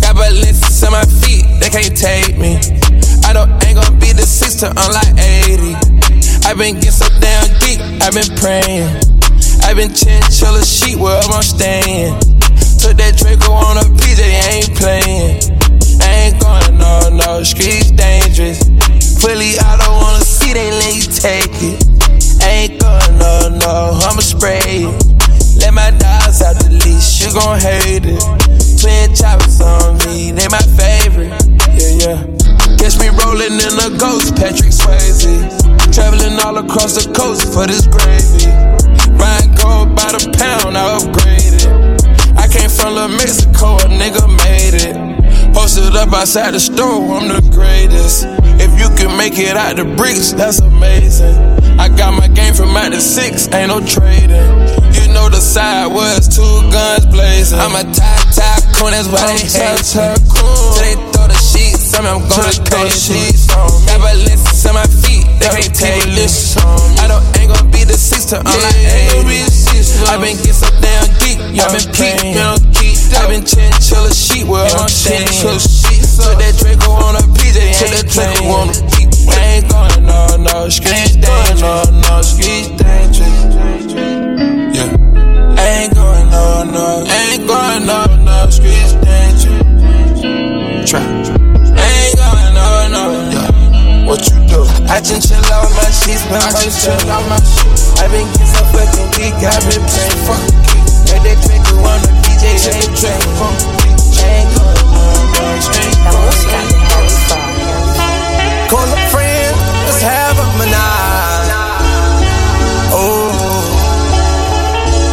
Got 0.00 0.14
ballistics 0.14 0.82
on 0.84 0.92
my 0.92 1.04
feet, 1.04 1.44
they 1.60 1.70
can't 1.70 1.96
take 1.96 2.38
me. 2.38 2.58
I 3.26 3.32
don't 3.34 3.50
ain't 3.66 3.76
gonna 3.76 3.98
be 4.00 4.12
the 4.12 4.22
six 4.22 4.54
to 4.62 4.70
unlike 4.70 5.12
80. 5.12 5.17
I 6.48 6.54
been 6.54 6.76
getting 6.76 6.90
so 6.90 7.04
damn 7.20 7.44
geek, 7.60 7.76
i 8.00 8.08
been 8.08 8.24
praying. 8.40 8.88
I've 9.68 9.76
been 9.76 9.92
chinchilla 9.92 10.64
sheet 10.64 10.96
where 10.96 11.20
I'm 11.20 11.42
staying. 11.42 12.16
Took 12.80 12.96
that 12.96 13.20
Draco 13.20 13.52
on 13.52 13.76
a 13.76 13.84
PJ, 14.00 14.24
ain't 14.48 14.72
playing. 14.72 15.44
I 16.00 16.32
ain't 16.32 16.40
going 16.40 16.80
no, 16.80 17.12
no, 17.12 17.44
streets 17.44 17.90
dangerous. 17.92 18.64
Fully, 19.20 19.60
I 19.60 19.76
don't 19.76 20.00
wanna 20.00 20.24
see 20.24 20.54
they 20.56 20.72
let 20.72 20.96
you 20.96 21.12
take 21.12 21.52
it. 21.60 21.84
I 22.40 22.64
ain't 22.64 22.80
going 22.80 23.18
no, 23.20 23.52
no, 23.52 24.00
I'ma 24.08 24.24
spray 24.24 24.88
it. 24.88 25.60
Let 25.60 25.74
my 25.74 25.90
dogs 26.00 26.40
out 26.40 26.56
the 26.56 26.72
leash, 26.80 27.20
you 27.20 27.28
gon' 27.36 27.60
hate 27.60 28.08
it. 28.08 28.24
Twin 28.80 29.12
choppers 29.12 29.60
on 29.60 30.00
me, 30.08 30.32
they 30.32 30.48
my 30.48 30.64
favorite. 30.80 31.28
Yeah, 31.76 32.24
yeah. 32.24 32.37
Catch 32.78 32.98
me 33.02 33.10
rolling 33.10 33.58
in 33.58 33.74
a 33.82 33.90
ghost, 33.98 34.34
Patrick 34.36 34.70
Swayze. 34.70 35.34
Traveling 35.92 36.38
all 36.46 36.58
across 36.58 36.94
the 36.94 37.12
coast 37.12 37.52
for 37.52 37.66
this 37.66 37.86
gravy. 37.90 38.46
Buying 39.18 39.50
gold 39.58 39.98
by 39.98 40.14
the 40.14 40.22
pound, 40.38 40.78
I 40.78 40.96
upgraded. 40.96 42.38
I 42.38 42.46
came 42.46 42.70
from 42.70 42.94
La 42.94 43.08
Mexico, 43.08 43.76
a 43.82 43.90
nigga 43.90 44.24
made 44.46 44.78
it. 44.78 45.18
Posted 45.52 45.96
up 45.96 46.12
outside 46.14 46.54
the 46.54 46.60
store, 46.60 47.18
I'm 47.18 47.26
the 47.26 47.42
greatest. 47.50 48.26
If 48.62 48.70
you 48.78 48.88
can 48.94 49.16
make 49.18 49.38
it 49.38 49.56
out 49.56 49.76
the 49.76 49.84
bricks, 49.84 50.32
that's 50.32 50.60
amazing. 50.60 51.34
I 51.78 51.88
got 51.88 52.14
my 52.14 52.28
game 52.28 52.54
from 52.54 52.76
out 52.76 52.92
the 52.92 53.00
six, 53.00 53.52
ain't 53.52 53.68
no 53.68 53.80
trading. 53.84 54.30
You 54.94 55.12
know 55.12 55.28
the 55.28 55.42
side 55.42 55.92
was 55.92 56.28
two 56.28 56.42
guns 56.70 57.06
blazing. 57.06 57.58
I'm 57.58 57.74
a 57.74 57.82
top 57.92 58.22
tycoon, 58.30 58.94
that's 58.94 59.08
why 59.10 59.26
they 59.34 59.50
hate 59.50 59.82
they 60.78 61.07
the 62.02 62.10
on 62.10 62.22
me, 62.22 62.22
I'm 62.22 62.28
gonna 62.28 62.52
the 62.52 62.90
sheets 62.90 63.50
on 63.54 63.66
me. 63.66 63.86
Got 63.86 63.98
ballistics 64.00 64.66
on 64.66 64.74
my 64.74 64.86
feet, 64.86 65.26
they 65.40 65.48
can't 65.48 65.74
take 65.74 66.06
me. 66.06 66.26
I 67.00 67.08
don't 67.08 67.24
ain't 67.38 67.50
gonna 67.50 67.70
be 67.70 67.82
the 67.84 67.98
sister, 67.98 68.38
I'm 68.38 68.46
six 68.46 68.54
to 68.54 68.54
unlike 68.54 68.82
eight. 68.86 70.10
i 70.10 70.16
been 70.18 70.36
getting 70.38 70.54
so 70.54 70.68
damn 70.78 71.06
geek, 71.18 71.38
i 71.58 71.66
been 71.70 71.88
peep, 71.90 72.14
i 73.16 73.26
been 73.26 73.44
chinchilla 73.44 74.12
sheet 74.14 74.46
where 74.46 74.66
I'm 74.78 74.88
staying. 74.88 75.26
Took 76.18 76.38
that 76.38 76.58
Draco 76.58 76.90
on 76.90 77.14
a 77.14 77.22
PJ, 77.34 77.78
took 77.78 77.94
that 77.94 78.10
Draco 78.10 78.50
on 78.50 78.68
a 78.68 78.78
peep. 78.90 79.08
I 79.30 79.62
ain't 79.62 79.70
going 79.70 80.04
no, 80.04 80.36
no, 80.36 80.68
streets 80.68 81.14
dangerous. 81.14 81.60
No, 81.60 81.84
no, 82.02 82.22
streets 82.22 82.68
dangerous. 82.74 83.54
Yeah. 84.74 84.90
I 85.56 85.86
ain't 85.86 85.94
going 85.94 86.30
no, 86.30 86.64
no, 86.64 87.06
ain't 87.06 87.46
going 87.46 87.86
no, 87.86 88.06
no, 88.24 88.50
streets 88.50 88.92
dangerous. 88.92 89.07
Been 94.96 95.20
chill 95.20 95.36
out 95.52 95.68
my 95.76 95.84
sheets, 95.92 96.24
man. 96.32 96.40
I 96.40 96.50
just 96.56 96.80
chill 96.80 96.96
out 97.12 97.24
my 97.28 97.36
sheets. 97.44 97.92
I 98.00 98.08
been 98.08 98.24
getting 98.32 98.48
so 98.48 98.64
fucking 98.72 99.08
weak, 99.20 99.36
I 99.44 99.52
been 99.68 99.84
playing 99.84 100.20
fuck. 100.24 100.40
Hey, 101.12 101.20
they 101.20 101.36
drink 101.44 101.64
the 101.68 101.76
one 101.84 102.00
the 102.00 102.08
DJ, 102.24 102.72
they 102.72 102.88
drink 102.96 103.20
funk. 103.36 103.60
Ain't 104.24 104.48
going 104.56 104.80
on, 104.96 105.28
Call 108.68 108.88
a 108.88 109.00
friend, 109.12 109.52
let's 109.84 110.00
have 110.02 110.36
a 110.40 110.46
menage. 110.56 111.52
Oh, 112.92 113.28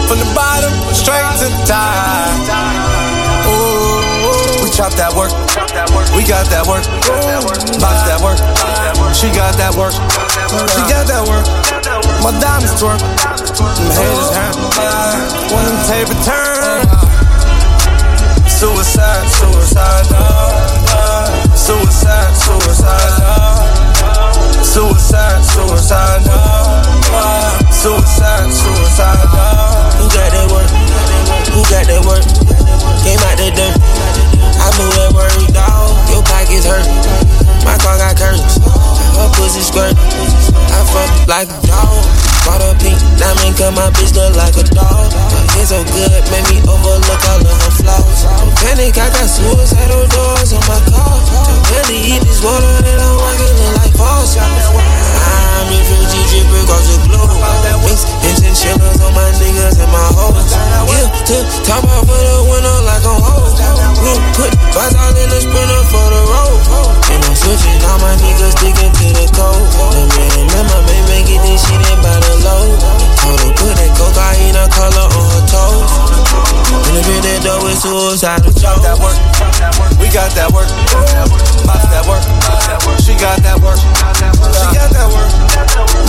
from 0.08 0.20
the 0.20 0.30
bottom 0.36 0.72
straight 0.96 1.24
to 1.40 1.48
the 1.52 1.64
top. 1.68 2.32
Oh, 3.48 4.64
we 4.64 4.70
chop 4.72 4.92
that 4.96 5.12
work. 5.16 5.32
We 6.16 6.24
got 6.24 6.48
that 6.48 6.66
work. 6.68 6.84
Box 7.80 8.04
that 8.08 8.22
work. 8.24 8.75
She 9.16 9.32
got 9.32 9.56
that 9.56 9.72
work. 9.80 9.96
She 9.96 10.82
got 10.92 11.08
that 11.08 11.24
work. 11.24 11.48
My 12.20 12.36
diamonds 12.36 12.76
twerk. 12.76 13.00
Them 13.00 13.92
haters 13.96 14.28
hurt. 14.36 14.60
When 15.56 15.64
them 15.64 15.80
taper 15.88 16.20
turn. 16.20 16.84
Suicide, 18.44 19.24
suicide, 19.40 20.12
no. 20.12 20.28
Suicide, 21.56 22.36
suicide, 22.36 23.16
no. 23.24 23.64
Suicide, 24.60 25.42
suicide, 25.48 26.22
no. 26.28 26.44
Suicide, 27.72 28.52
suicide, 28.52 29.28
no. 29.32 29.48
Who 29.96 30.06
got 30.12 30.30
that 30.36 30.48
work? 30.52 30.68
Who 31.56 31.64
got 31.72 31.88
that 31.88 32.04
work? 32.04 32.26
Came 33.08 33.24
out 33.24 33.40
the 33.40 33.48
dirt. 33.56 33.80
I 34.60 34.68
move 34.76 34.92
that 35.00 35.16
work, 35.16 35.32
dog. 35.56 35.96
Your 36.12 36.22
pockets 36.28 36.68
hurt. 36.68 36.84
My 37.64 37.80
car 37.80 37.96
got 37.98 38.20
curves. 38.20 38.95
Her 39.16 39.32
pussy 39.32 39.64
skirt. 39.64 39.96
I 39.96 40.80
fuck 40.92 41.12
like 41.28 41.48
a 41.48 41.60
dog. 41.64 42.04
Bought 42.46 42.62
a 42.62 42.76
pink 42.78 43.00
diamond, 43.18 43.56
cause 43.58 43.74
my 43.74 43.90
bitch 43.96 44.14
look 44.14 44.36
like 44.36 44.54
a 44.60 44.66
dog. 44.76 45.10
Her 45.10 45.44
hair 45.56 45.66
so 45.66 45.80
good, 45.88 46.22
made 46.30 46.46
me 46.52 46.60
overlook 46.68 47.24
all 47.32 47.42
of 47.42 47.58
her 47.64 47.74
flaws. 47.80 48.22
Panic, 48.62 48.98
I 49.00 49.10
got 49.10 49.26
suicidal 49.26 50.06
doors 50.12 50.54
on 50.54 50.62
my 50.68 50.80
car. 50.92 51.18
Barely 51.72 51.98
eat 52.14 52.22
this 52.28 52.44
water 52.44 52.76
that 52.84 53.00
I'm 53.00 53.16
walking 53.18 53.56
in 53.56 53.74
like 53.80 53.96
falls. 53.96 55.45
I'm 55.56 55.72
refugee 55.72 56.26
dripping 56.28 56.68
across 56.68 56.88
the 56.92 57.00
globe. 57.08 57.32
Mix 58.26 58.44
and 58.44 58.56
chillers 58.58 59.00
on 59.00 59.14
my 59.16 59.32
niggas 59.40 59.80
and 59.80 59.88
my 59.88 60.04
hoes. 60.20 60.52
Yeah, 60.52 61.08
to 61.08 61.38
top 61.64 61.88
off 61.88 62.04
of 62.04 62.12
the 62.12 62.38
window 62.44 62.78
like 62.84 63.06
a 63.08 63.16
hoe. 63.16 63.56
We'll 64.04 64.20
put 64.36 64.52
five 64.76 64.92
all 65.00 65.16
in 65.16 65.30
the 65.32 65.40
sprinter 65.40 65.82
for 65.88 66.06
the 66.12 66.22
road. 66.28 66.60
And 67.08 67.24
I'm 67.24 67.36
switching 67.38 67.80
all 67.88 68.00
my 68.04 68.20
niggas 68.20 68.60
sticking 68.60 68.92
to 68.92 69.08
the 69.16 69.26
code. 69.32 69.64
The 69.96 70.04
man 70.12 70.44
and 70.44 70.68
my 70.68 70.80
baby 70.92 71.36
it 71.36 71.42
this 71.48 71.64
shit 71.64 71.80
in 71.80 71.98
by 72.04 72.20
the 72.20 72.34
low. 72.44 72.76
Told 73.24 73.40
her 73.40 73.54
put 73.56 73.74
that 73.80 73.92
cocaine 73.96 74.60
color 74.76 75.08
on 75.08 75.26
her 75.32 75.44
toes. 75.48 75.90
And 76.90 77.00
if 77.00 77.08
it 77.08 77.22
that 77.24 77.40
dough 77.48 77.70
is 77.72 77.80
suicide, 77.82 78.44
chop 78.60 78.84
that 78.84 79.00
work. 79.00 79.16
We 80.02 80.12
got 80.12 80.36
that 80.36 80.52
work. 80.52 80.68
Box 81.64 81.82
that 81.90 82.04
work. 82.06 82.22
She 83.00 83.16
got 83.16 83.40
that 83.42 83.62
work. 83.64 83.80
She 83.80 84.68
got 84.76 84.92
that 84.92 85.08
work. 85.10 85.45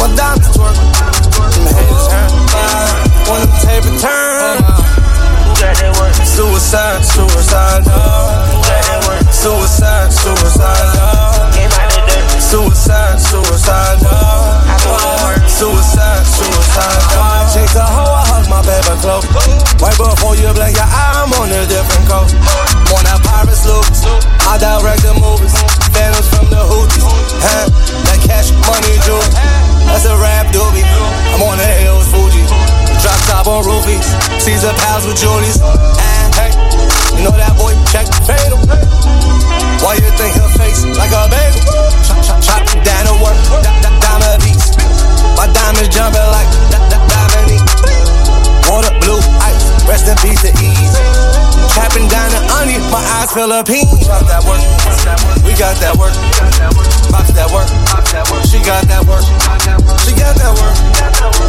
My 0.01 0.09
diamonds 0.17 0.49
twerk. 0.57 0.77
Them 0.77 1.67
haters 1.69 2.07
hurt. 2.09 2.33
When 3.29 3.41
them 3.45 3.53
taper 3.61 3.93
turn. 4.01 4.63
Who 4.63 5.53
got 5.61 5.75
that? 5.77 5.93
Suicide, 6.25 7.05
suicide, 7.05 7.85
no. 7.87 7.93
Who 7.93 8.61
got 8.65 8.83
that 8.89 9.01
work? 9.07 9.25
Suicide, 9.33 10.13
suicide, 10.13 10.89
no. 10.97 11.53
Suicide, 12.41 13.19
suicide, 13.21 13.99
no. 14.03 14.17
Suicide, 15.49 16.25
suicide, 16.25 17.03
no. 17.13 17.49
Chase 17.53 17.77
a 17.77 17.85
hoe, 17.85 18.13
I 18.13 18.23
hug 18.29 18.45
my 18.49 18.61
baby 18.65 18.95
close. 19.01 19.25
Right 19.81 19.97
before 19.97 20.16
Caesar 34.47 34.71
pals 34.79 35.03
with 35.03 35.19
Julius. 35.19 35.59
And 35.59 36.31
hey, 36.39 36.55
you 37.19 37.27
know 37.27 37.35
that 37.35 37.51
boy 37.59 37.75
check 37.91 38.07
fatal. 38.23 38.63
Why 39.83 39.99
you 39.99 40.07
think 40.15 40.39
her 40.39 40.47
face 40.55 40.87
like 40.95 41.11
a 41.11 41.27
bagel? 41.27 41.67
Chop, 42.07 42.23
chop, 42.23 42.39
chop 42.39 42.63
down 42.87 43.11
to 43.11 43.15
work. 43.19 43.35
Diamond 43.83 44.39
beats. 44.47 44.71
My 45.35 45.51
diamonds 45.51 45.91
jumping 45.91 46.23
like 46.31 46.47
da- 46.71 46.79
diamond. 47.11 47.59
Water, 48.71 48.95
blue, 49.03 49.19
ice. 49.43 49.67
Rest 49.83 50.07
in 50.07 50.15
peace 50.23 50.47
to 50.47 50.55
ease. 50.63 50.95
Trapping 51.75 52.07
down 52.07 52.31
the 52.31 52.39
onion. 52.63 52.87
My 52.95 53.03
eyes 53.19 53.35
Philippines. 53.35 54.07
Drop 54.07 54.31
that 54.31 54.47
work. 54.47 54.63
We 55.43 55.59
got 55.59 55.75
that 55.83 55.99
work, 55.99 56.15
box 57.11 57.35
that 57.35 57.51
work. 57.51 57.67
Box 57.91 58.15
that 58.15 58.31
work. 58.31 58.47
She 58.47 58.63
got 58.63 58.87
that 58.87 59.03
work. 59.11 59.27
Got 60.17 60.35
that 60.41 60.53
work. 60.57 60.77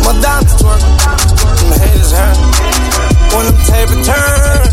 My 0.06 0.13
diamonds 0.21 0.53
twerk. 0.60 0.82
Them 0.82 1.80
haters 1.80 2.12
hurt. 2.12 2.38
When 3.34 3.45
them 3.47 3.58
taper 3.65 3.97
turn. 4.03 4.67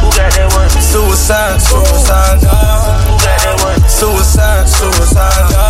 Who 0.00 0.08
got 0.14 0.30
that 0.34 0.48
work? 0.54 0.70
Suicide, 0.80 1.60
suicide, 1.60 2.42
no. 2.42 2.48
Who 2.48 3.14
got 3.18 3.38
that 3.42 3.56
work? 3.62 3.82
Suicide, 3.90 4.68
suicide, 4.68 5.50
no. 5.50 5.66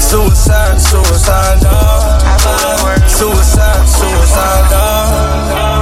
Suicide, 0.00 0.80
suicide, 0.80 1.62
no. 1.62 1.76
Suicide, 3.08 3.86
suicide, 3.88 4.70
no. 4.70 5.81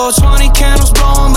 20 0.93 1.30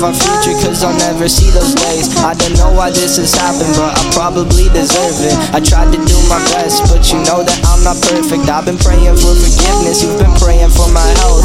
of 0.00 0.08
our 0.08 0.16
future, 0.16 0.56
cause 0.64 0.80
I'll 0.82 0.96
never 0.96 1.28
see 1.28 1.52
those 1.52 1.76
days. 1.76 2.08
I 2.24 2.32
don't 2.32 2.56
know 2.56 2.72
why 2.72 2.88
this 2.88 3.20
has 3.20 3.36
happened, 3.36 3.76
but 3.76 3.92
I 3.92 4.02
probably 4.16 4.72
deserve 4.72 5.20
it. 5.20 5.36
I 5.52 5.60
tried 5.60 5.92
to 5.92 6.00
do 6.00 6.16
my 6.24 6.40
best, 6.56 6.88
but 6.88 7.04
you 7.12 7.20
know 7.28 7.44
that 7.44 7.60
I'm 7.68 7.84
not 7.84 8.00
perfect. 8.00 8.48
I've 8.48 8.64
been 8.64 8.80
praying 8.80 9.12
for 9.20 9.36
forgiveness, 9.36 10.00
you've 10.00 10.16
been 10.16 10.32
praying 10.40 10.72
for 10.72 10.88
my 10.88 11.04
health. 11.20 11.44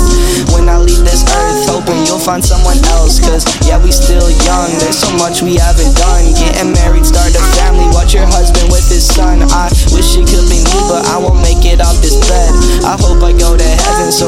When 0.55 0.71
I 0.71 0.79
leave 0.79 1.03
this 1.03 1.27
earth, 1.27 1.67
hoping 1.67 2.07
you'll 2.07 2.21
find 2.21 2.39
someone 2.39 2.79
else. 2.95 3.19
Cause 3.19 3.43
yeah, 3.67 3.75
we 3.75 3.91
still 3.91 4.31
young, 4.47 4.71
there's 4.79 5.03
so 5.03 5.11
much 5.19 5.43
we 5.43 5.59
haven't 5.59 5.91
done. 5.99 6.23
Getting 6.39 6.71
married, 6.71 7.03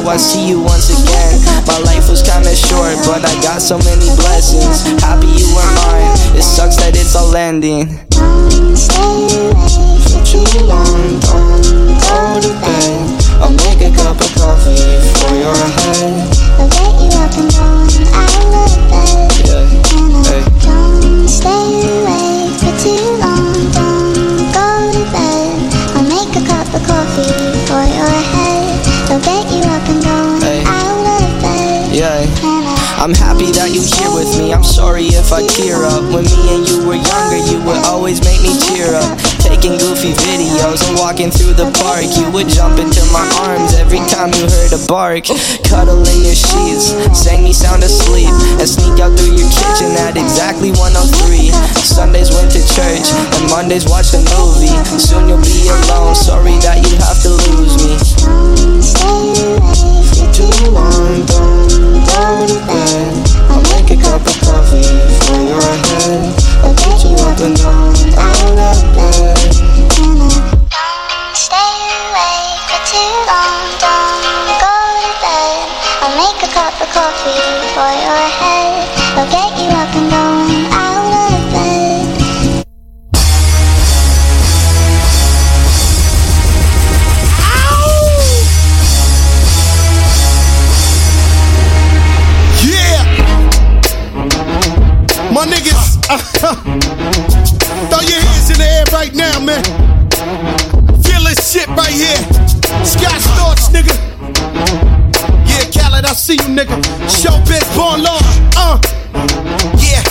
I 0.08 0.16
see 0.16 0.48
you 0.48 0.62
once 0.62 0.90
again. 0.90 1.36
My 1.68 1.78
life 1.80 2.10
was 2.10 2.22
kinda 2.24 2.56
short, 2.56 2.96
but 3.06 3.26
I 3.26 3.34
got 3.42 3.62
so 3.62 3.78
many 3.80 4.08
blessings. 4.16 4.84
Happy 5.04 5.28
you 5.28 5.54
were 5.54 5.72
mine. 5.76 6.16
It 6.34 6.44
sucks 6.44 6.78
that 6.78 6.96
it's 6.96 7.14
all 7.14 7.36
ending. 7.36 7.88
For 10.08 10.24
too 10.24 10.64
long, 10.64 11.20
don't 11.20 11.62
go 12.08 12.40
to 12.40 12.52
bed. 12.64 13.24
I'll 13.42 13.52
make 13.68 13.82
a 13.82 13.92
cup 13.96 14.20
of 14.20 14.32
coffee 14.34 14.80
for 15.20 15.36
your 15.36 15.56
head. 15.56 16.17
Sorry 34.78 35.10
if 35.10 35.34
I 35.34 35.42
tear 35.42 35.82
up. 35.90 36.06
When 36.14 36.22
me 36.22 36.38
and 36.54 36.62
you 36.70 36.86
were 36.86 37.02
younger, 37.02 37.42
you 37.50 37.58
would 37.66 37.82
always 37.90 38.22
make 38.22 38.38
me 38.46 38.54
cheer 38.62 38.94
up. 38.94 39.18
Taking 39.42 39.74
goofy 39.82 40.14
videos 40.30 40.86
and 40.86 40.94
walking 41.02 41.34
through 41.34 41.58
the 41.58 41.66
park. 41.82 42.06
You 42.14 42.30
would 42.30 42.46
jump 42.46 42.78
into 42.78 43.02
my 43.10 43.26
arms 43.42 43.74
every 43.74 44.06
time 44.06 44.30
you 44.38 44.46
heard 44.46 44.78
a 44.78 44.82
bark. 44.86 45.34
Cuddle 45.66 46.06
in 46.06 46.20
your 46.22 46.38
sheets, 46.38 46.94
sang 47.18 47.42
me 47.42 47.58
sound 47.58 47.82
asleep, 47.82 48.30
and 48.62 48.70
sneak 48.70 49.02
out 49.02 49.18
through 49.18 49.34
your 49.34 49.50
kitchen 49.50 49.98
at 49.98 50.14
exactly 50.14 50.70
103. 50.78 51.50
Sundays 51.82 52.30
went 52.30 52.54
to 52.54 52.62
church, 52.62 53.10
and 53.42 53.50
Mondays 53.50 53.90
watched 53.90 54.14
a 54.14 54.22
movie. 54.38 54.70
Soon 55.02 55.26
you'll 55.26 55.42
be 55.42 55.74
alone. 55.74 56.14
Sorry 56.14 56.54
that 56.62 56.86
you 56.86 56.94
have 57.02 57.18
to 57.26 57.34
lose 57.34 57.82
me. 57.82 57.98
For 60.14 60.30
too 60.30 60.54
long, 60.70 61.26
don't 61.26 62.06
go 62.06 62.46
to 62.46 62.58
bed. 62.70 63.37
Make 63.72 63.92
a 63.92 63.98
cup 64.02 64.22
of 64.22 64.38
coffee 64.42 64.84
for 65.26 65.40
your 65.42 65.62
head. 65.62 66.34
I'll 66.64 66.74
get 66.74 67.04
you 67.04 67.16
up 67.26 67.40
and 67.40 67.56
down, 67.56 67.96
out 68.18 68.58
of 68.58 68.80
bed. 68.96 69.54
Stay 71.34 71.74
awake 72.02 72.62
for 72.70 72.82
too 72.88 73.12
long. 73.28 73.37
Here. 101.98 102.22
Scott 102.86 103.18
Storch, 103.18 103.74
nigga. 103.74 103.94
Yeah, 105.50 105.66
Khaled, 105.74 106.06
I 106.06 106.14
see 106.14 106.34
you, 106.34 106.50
nigga. 106.54 106.78
Showbiz, 107.10 107.66
born 107.76 108.04
law. 108.04 108.20
Uh, 108.56 108.78
yeah. 109.82 110.04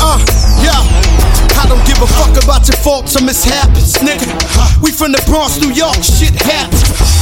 Uh, 0.00 0.18
yeah. 0.64 0.80
I 1.60 1.66
don't 1.68 1.84
give 1.86 2.00
a 2.00 2.06
fuck 2.06 2.32
about 2.42 2.66
your 2.68 2.76
faults 2.78 3.16
or 3.16 3.24
mishaps, 3.24 3.98
nigga. 3.98 4.26
We 4.82 4.90
from 4.90 5.12
the 5.12 5.22
Bronx, 5.26 5.60
New 5.60 5.72
York, 5.72 6.02
shit 6.02 6.34
happens. 6.42 7.15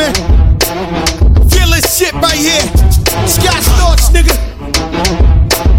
Air 0.00 0.12
right 0.12 0.14
man. 0.14 0.58
Feel 1.48 1.70
this 1.70 1.98
shit 1.98 2.12
right 2.14 2.34
here. 2.34 2.60
Scott 3.26 3.62
Storch, 3.62 4.10
nigga. 4.12 4.36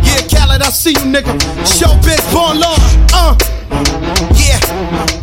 Yeah, 0.04 0.28
Khaled, 0.28 0.62
I 0.62 0.70
see 0.70 0.92
you, 0.92 1.06
nigga. 1.12 1.38
Showbiz, 1.64 2.34
born 2.34 2.60
law. 2.60 2.76
Uh, 3.14 3.38
yeah. 4.36 5.23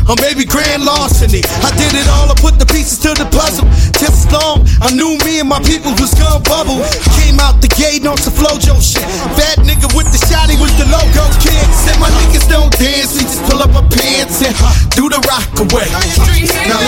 or 0.11 0.19
maybe 0.19 0.43
grand 0.43 0.83
larceny. 0.83 1.39
I 1.63 1.71
did 1.79 1.95
it 1.95 2.03
all, 2.11 2.27
I 2.27 2.35
put 2.35 2.59
the 2.59 2.67
pieces 2.67 2.99
to 3.07 3.15
the 3.15 3.23
puzzle. 3.31 3.63
Just 3.95 4.27
long, 4.35 4.67
I 4.83 4.91
knew 4.91 5.15
me 5.23 5.39
and 5.39 5.47
my 5.47 5.63
people 5.63 5.95
was 5.95 6.11
gonna 6.19 6.43
bubble. 6.43 6.83
Came 7.15 7.39
out 7.39 7.63
the 7.63 7.71
gate 7.71 8.03
on 8.03 8.19
some 8.19 8.35
flojo 8.35 8.75
shit. 8.83 9.07
Fat 9.39 9.63
nigga 9.63 9.87
with 9.95 10.11
the 10.11 10.19
shotty 10.27 10.59
was 10.59 10.75
the 10.75 10.83
logo 10.91 11.23
kid. 11.39 11.63
Said 11.71 11.95
my 12.03 12.11
niggas 12.19 12.43
don't 12.51 12.67
dance, 12.75 13.15
we 13.15 13.23
just 13.23 13.39
pull 13.47 13.63
up 13.63 13.71
our 13.71 13.87
pants 13.87 14.43
and 14.43 14.51
do 14.91 15.07
the 15.07 15.23
rock 15.31 15.47
away. 15.63 15.87
Now 16.67 16.83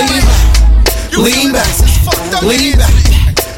lean 1.15 1.55
back, 1.55 1.71
lean 1.95 2.35
back, 2.35 2.43
lean 2.43 2.75
back. 2.75 2.91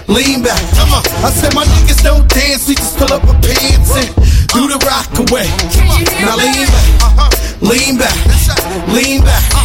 Lean 0.06 0.44
back, 0.44 0.62
come 0.78 0.94
on. 0.94 1.02
I 1.26 1.34
said 1.34 1.56
my 1.56 1.66
niggas 1.66 2.06
don't 2.06 2.30
dance, 2.30 2.70
we 2.70 2.76
just 2.76 2.94
pull 3.02 3.10
up 3.10 3.26
our 3.26 3.34
pants 3.42 3.90
and 3.98 4.14
do 4.54 4.70
the 4.70 4.78
rock 4.86 5.10
away. 5.18 5.50
Now 6.22 6.38
lean 6.38 6.70
back, 6.70 7.34
lean 7.76 7.98
back, 7.98 8.16
lean 8.88 9.22
back, 9.22 9.65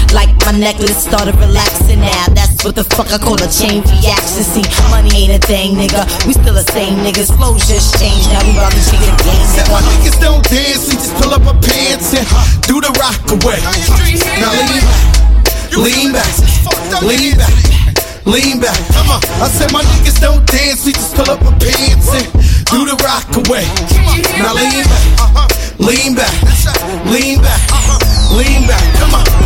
like 0.13 0.29
my 0.45 0.51
necklace 0.51 0.97
started 0.97 1.35
relaxing 1.37 2.01
now. 2.01 2.25
That's 2.33 2.63
what 2.63 2.75
the 2.75 2.83
fuck 2.83 3.11
I 3.13 3.17
call 3.17 3.37
a 3.37 3.49
chain 3.49 3.81
reaction. 3.85 4.43
See, 4.43 4.65
money 4.89 5.09
ain't 5.15 5.37
a 5.37 5.41
thing, 5.45 5.77
nigga. 5.77 6.05
We 6.25 6.33
still 6.33 6.53
the 6.53 6.65
same 6.73 6.99
niggas. 7.05 7.29
Flows 7.37 7.65
just 7.67 7.97
changed. 8.01 8.29
Now 8.33 8.43
we 8.43 8.51
about 8.51 8.73
to 8.73 8.81
change 8.81 9.05
the 9.05 9.15
game, 9.23 9.45
Said 9.53 9.67
my 9.69 9.81
niggas 9.81 10.17
don't 10.19 10.43
dance, 10.45 10.89
we 10.89 10.95
just 10.99 11.13
pull 11.21 11.31
up 11.33 11.45
our 11.45 11.57
pants 11.61 12.13
and 12.13 12.25
do 12.67 12.81
the 12.81 12.91
rock 12.99 13.21
away. 13.31 13.59
Now 14.41 14.51
lean 14.57 14.83
back, 14.83 15.11
lean 15.77 16.11
back, 16.11 16.31
lean 17.01 17.33
back, 17.37 17.55
lean 18.25 18.57
back. 18.59 18.77
Come 18.93 19.09
on. 19.09 19.21
I 19.41 19.47
said 19.47 19.71
my 19.71 19.83
niggas 19.83 20.19
don't 20.19 20.45
dance, 20.45 20.85
we 20.85 20.91
just 20.93 21.15
pull 21.15 21.29
up 21.29 21.41
our 21.41 21.55
pants 21.59 22.09
and 22.13 22.27
do 22.69 22.85
the 22.85 22.97
rock 23.01 23.27
away. 23.47 23.65
Now 24.37 24.53
lean 24.53 24.83
back, 24.85 25.03
lean 25.79 26.11
back, 26.15 26.35
lean 27.09 27.41
back, 27.41 27.61
lean 28.31 28.67
back. 28.67 28.83
Come 28.99 29.15
on. 29.15 29.40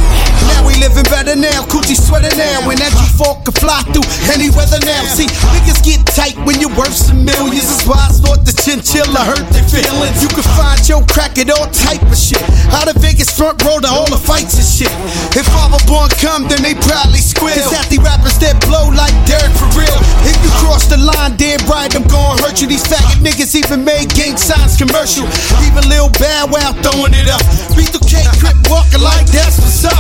We 0.66 0.74
living 0.82 1.05
better 1.13 1.38
now, 1.38 1.63
coochie 1.70 1.95
sweater 1.95 2.34
now. 2.36 2.66
When 2.66 2.82
that 2.82 2.91
G4 2.91 3.45
can 3.45 3.55
fly 3.55 3.86
through 3.93 4.05
any 4.34 4.49
weather 4.49 4.82
now. 4.82 5.05
See, 5.13 5.30
niggas 5.53 5.86
get 5.86 6.01
tight 6.09 6.36
when 6.43 6.59
you're 6.59 6.74
worth 6.74 6.97
some 6.97 7.24
millions. 7.24 7.70
That's 7.70 7.86
why 7.86 8.01
I 8.01 8.09
thought 8.09 8.41
the 8.43 8.53
chinchilla 8.57 9.22
hurt 9.22 9.45
their 9.53 9.66
feelings. 9.70 10.20
You 10.26 10.30
can 10.34 10.45
find 10.57 10.82
your 10.89 11.05
crack 11.05 11.38
at 11.38 11.53
all 11.53 11.70
type 11.70 12.01
of 12.01 12.18
shit. 12.18 12.41
Out 12.74 12.89
of 12.89 12.97
Vegas 12.97 13.30
front 13.30 13.61
row 13.63 13.78
to 13.80 13.88
all 13.88 14.09
the 14.09 14.18
fights 14.18 14.57
and 14.57 14.66
shit. 14.66 14.93
If 15.38 15.45
Father 15.53 15.80
Born 15.86 16.09
come, 16.18 16.49
then 16.49 16.66
they 16.66 16.74
proudly 16.74 17.22
squeal. 17.22 17.53
Cause 17.53 17.72
half 17.72 17.88
the 17.93 18.01
rappers 18.01 18.38
that 18.41 18.57
blow 18.66 18.89
like 18.91 19.13
Derek 19.30 19.53
for 19.55 19.70
real. 19.78 19.99
If 20.26 20.36
you 20.41 20.51
cross 20.59 20.89
the 20.89 20.97
line, 20.97 21.38
damn 21.38 21.61
right, 21.70 21.93
I'm 21.93 22.07
gonna 22.09 22.41
hurt 22.41 22.59
you. 22.59 22.68
These 22.68 22.84
faggot 22.84 23.22
niggas 23.22 23.53
even 23.55 23.86
made 23.86 24.09
gang 24.18 24.36
signs 24.36 24.76
commercial. 24.76 25.30
Even 25.63 25.86
Lil 25.88 26.09
Bow 26.18 26.49
Wow 26.49 26.74
throwing 26.82 27.13
it 27.13 27.30
up. 27.30 27.43
Beat 27.78 27.93
the 27.93 28.01
K 28.01 28.26
Crip 28.41 28.57
walking 28.68 29.01
like 29.01 29.26
that's 29.30 29.59
what's 29.61 29.86
up. 29.86 29.94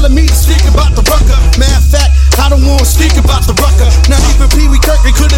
Telling 0.00 0.16
me 0.16 0.24
to 0.24 0.32
speak 0.32 0.64
about 0.64 0.96
the 0.96 1.04
rucker. 1.12 1.36
Matter 1.60 1.76
of 1.76 1.84
fact, 1.84 2.16
I 2.40 2.48
don't 2.48 2.64
wanna 2.64 2.88
speak 2.88 3.20
about 3.20 3.44
the 3.44 3.52
rucker. 3.60 3.84
Not 4.08 4.24
even 4.32 4.48
Pee 4.48 4.64
Wee 4.64 4.80
Kirkman 4.80 5.12
could 5.12 5.28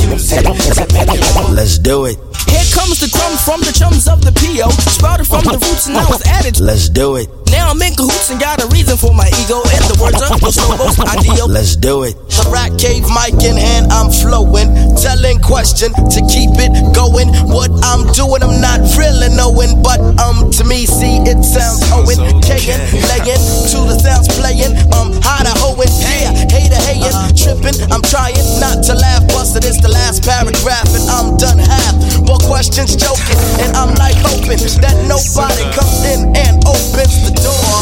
you 0.00 0.08
move 0.08 0.32
it. 0.32 1.52
Let's 1.52 1.78
do 1.78 2.06
it. 2.06 2.16
Here 2.48 2.64
comes 2.72 3.00
the 3.00 3.08
crumbs 3.12 3.40
from 3.44 3.60
the 3.60 3.72
chums 3.72 4.08
of 4.08 4.24
the 4.24 4.32
PO. 4.32 4.68
Sprouted 4.88 5.26
from 5.26 5.44
the 5.44 5.60
roots 5.60 5.86
and 5.86 5.96
I 5.96 6.04
was 6.08 6.22
added. 6.24 6.60
Let's 6.60 6.88
do 6.88 7.16
it. 7.16 7.28
Now 7.52 7.68
I'm 7.68 7.80
in 7.82 7.92
cahoots 7.92 8.30
and 8.30 8.40
got 8.40 8.64
a 8.64 8.66
reason 8.72 8.96
for 8.96 9.12
my 9.12 9.28
ego. 9.44 9.60
And 9.60 9.84
the 9.92 9.98
words 10.00 10.20
of 10.24 10.40
the 10.40 10.48
slogos 10.48 10.96
ideal. 11.00 11.48
Let's 11.48 11.76
do 11.76 12.04
it. 12.04 12.16
The 12.32 12.48
rat 12.48 12.72
cave 12.80 13.04
mic 13.12 13.36
in 13.44 13.56
hand, 13.56 13.92
I'm 13.92 14.08
flowing. 14.08 14.72
Telling 14.96 15.40
question 15.44 15.92
to 15.92 16.20
keep 16.28 16.56
it 16.56 16.72
going. 16.96 17.28
What 17.52 17.72
I'm 17.84 18.08
doing, 18.16 18.40
I'm 18.40 18.60
not 18.64 18.80
really 18.96 19.28
knowing. 19.36 19.84
But 19.84 20.00
um, 20.20 20.48
to 20.56 20.64
me, 20.64 20.86
see, 20.88 21.20
it 21.28 21.44
sounds 21.44 21.84
Owen. 21.92 22.16
Kayin, 22.40 22.80
laying 23.12 23.42
to 23.72 23.78
the 23.84 23.96
sounds 24.00 24.28
playing. 24.32 24.72
Um, 24.96 25.12
how 25.20 25.44
to 25.44 25.52
hoeing, 25.60 25.92
yeah, 26.00 26.32
hater 26.48 26.61
hating, 26.94 27.36
tripping. 27.36 27.76
I'm 27.92 28.02
trying 28.02 28.36
not 28.60 28.84
to 28.88 28.94
laugh, 28.94 29.26
busted. 29.28 29.64
It's 29.64 29.80
the 29.80 29.88
last 29.88 30.24
paragraph, 30.24 30.88
and 30.92 31.04
I'm 31.08 31.36
done 31.36 31.58
half. 31.58 31.94
More 32.26 32.38
questions, 32.38 32.96
joking, 32.96 33.38
and 33.62 33.76
I'm 33.76 33.94
like 33.96 34.16
hoping 34.20 34.60
that 34.82 34.96
nobody 35.08 35.64
comes 35.72 36.04
in 36.04 36.34
and 36.36 36.60
opens 36.68 37.16
the 37.24 37.32
door. 37.40 37.76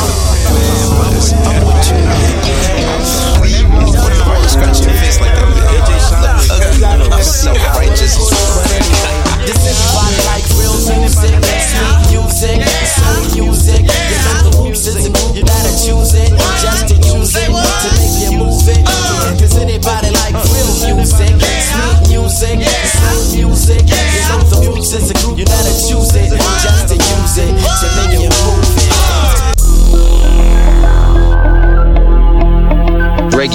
Scratching 4.50 4.90
your 4.90 4.98
face 4.98 5.20
like 5.20 5.34
that. 5.34 5.50
So 7.22 7.52
righteous. 7.78 8.16
Does 9.46 9.62
anybody 9.66 10.18
like 10.26 10.39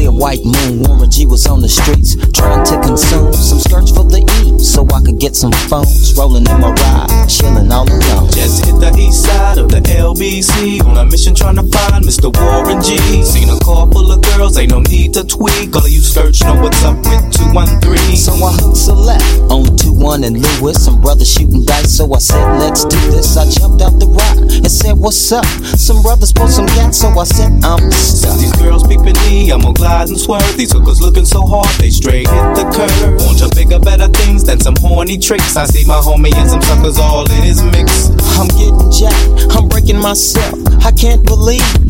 clear 0.00 0.10
white 0.10 0.44
moon. 0.44 0.80
Warren 0.82 1.10
G 1.10 1.26
was 1.26 1.46
on 1.46 1.60
the 1.60 1.68
streets, 1.68 2.16
trying 2.32 2.64
to 2.64 2.80
consume 2.80 3.32
some 3.34 3.60
skirts 3.60 3.90
for 3.92 4.04
the 4.08 4.24
E, 4.40 4.58
so 4.58 4.88
I 4.88 5.00
could 5.04 5.20
get 5.20 5.36
some 5.36 5.52
phones. 5.68 6.16
Rolling 6.16 6.48
in 6.48 6.60
my 6.60 6.72
ride, 6.72 7.28
chilling 7.28 7.70
all 7.70 7.84
alone. 7.84 8.32
Just 8.32 8.64
hit 8.64 8.80
the 8.80 8.88
east 8.96 9.24
side 9.24 9.58
of 9.58 9.68
the 9.68 9.80
LBC 9.84 10.80
on 10.84 10.96
a 10.96 11.04
mission 11.04 11.34
trying 11.34 11.56
to 11.56 11.66
find 11.68 12.04
Mr. 12.04 12.32
Warren 12.32 12.80
G. 12.80 12.96
Seen 13.22 13.52
a 13.52 13.58
car 13.60 13.84
full 13.92 14.10
of 14.10 14.22
girls, 14.22 14.56
ain't 14.56 14.72
no 14.72 14.80
need 14.80 15.12
to 15.14 15.24
tweak. 15.24 15.76
All 15.76 15.84
of 15.84 15.92
you 15.92 16.00
search 16.00 16.40
know 16.44 16.56
what's 16.56 16.80
up 16.82 16.96
with 17.04 17.20
213. 17.36 18.16
So 18.16 18.32
I 18.40 18.56
hooked 18.56 18.88
a 18.88 18.96
left 18.96 19.52
on 19.52 19.68
2-1 19.76 20.24
and 20.24 20.40
Lewis. 20.40 20.80
Some 20.80 21.00
brothers 21.00 21.28
shooting 21.28 21.64
dice, 21.64 21.96
so 21.96 22.08
I 22.14 22.18
said, 22.18 22.40
let's 22.56 22.84
do 22.88 22.96
this. 23.12 23.36
I 23.36 23.44
jumped 23.50 23.82
out 23.84 24.00
the 24.00 24.08
rock 24.08 24.38
and 24.40 24.70
said, 24.70 24.96
what's 24.96 25.32
up? 25.32 25.44
Some 25.76 26.00
brothers 26.00 26.32
pulled 26.32 26.50
some 26.50 26.66
gas, 26.72 26.96
so 26.96 27.08
I 27.12 27.24
said, 27.24 27.52
I'm 27.64 27.92
stuck. 27.92 28.38
These 28.40 28.56
girls 28.56 28.86
peeping 28.88 29.18
me, 29.28 29.52
I'm 29.52 29.60
gonna 29.60 29.74
glide 29.74 29.89
and 29.90 30.18
swerve. 30.18 30.56
These 30.56 30.72
hookers 30.72 31.00
looking 31.00 31.24
so 31.24 31.42
hard, 31.42 31.68
they 31.78 31.90
straight 31.90 32.28
hit 32.28 32.46
the 32.54 32.64
curve. 32.74 33.20
Want 33.26 33.38
to 33.38 33.48
bigger, 33.54 33.78
better 33.78 34.08
things 34.08 34.44
than 34.44 34.60
some 34.60 34.76
horny 34.76 35.18
tricks. 35.18 35.56
I 35.56 35.66
see 35.66 35.86
my 35.86 36.00
homie 36.00 36.34
and 36.34 36.48
some 36.48 36.62
suckers 36.62 36.98
all 36.98 37.30
in 37.30 37.42
his 37.42 37.62
mix. 37.62 38.10
I'm 38.38 38.48
getting 38.58 38.90
jacked, 38.90 39.56
I'm 39.56 39.68
breaking 39.68 39.98
myself. 39.98 40.58
I 40.84 40.92
can't 40.92 41.24
believe 41.24 41.89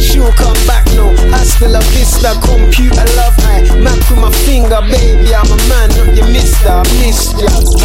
she'll 0.00 0.30
come 0.32 0.54
back 0.66 0.86
no. 0.94 1.10
I 1.34 1.42
still 1.42 1.74
a 1.74 1.80
vista, 1.90 2.38
computer 2.40 3.04
love, 3.16 3.34
I 3.40 3.62
map 3.82 3.98
with 4.10 4.20
my 4.20 4.30
finger, 4.30 4.80
baby. 4.82 5.34
I'm 5.34 5.46
a 5.50 5.56
man, 5.68 5.88
not 5.90 6.16
your 6.16 6.28
mister, 6.30 6.68
I 6.68 6.82
missed 7.02 7.40
ya. 7.40 7.75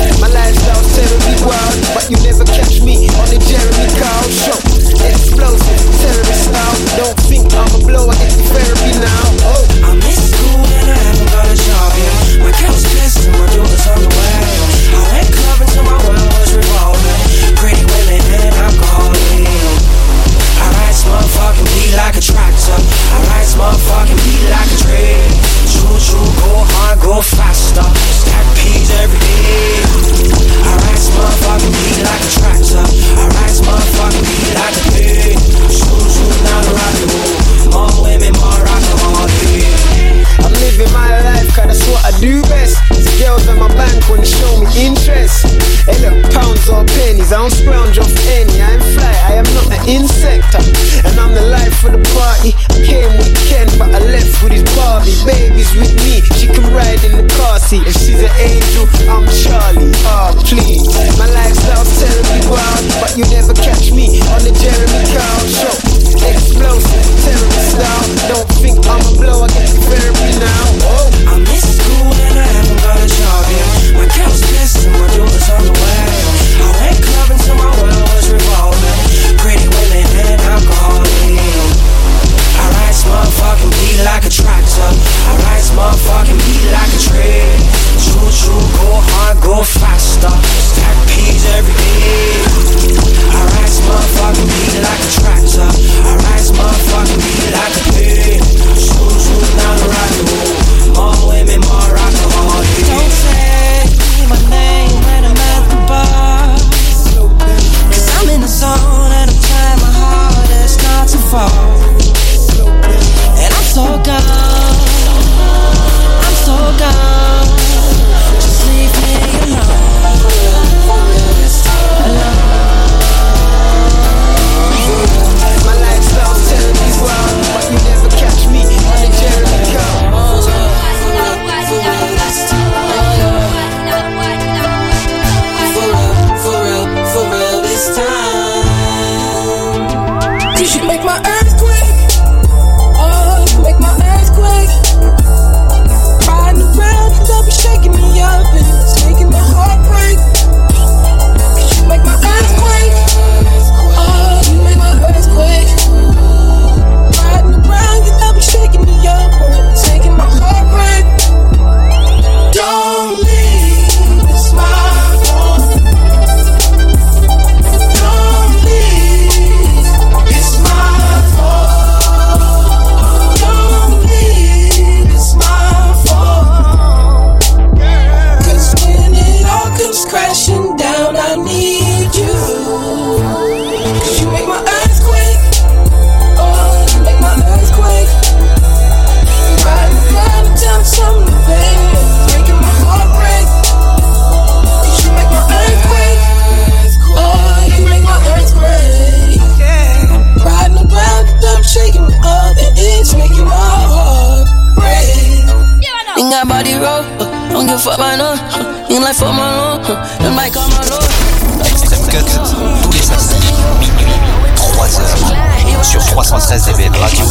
très 216.52 216.70
FM 216.70 216.94
Radio. 216.96 217.26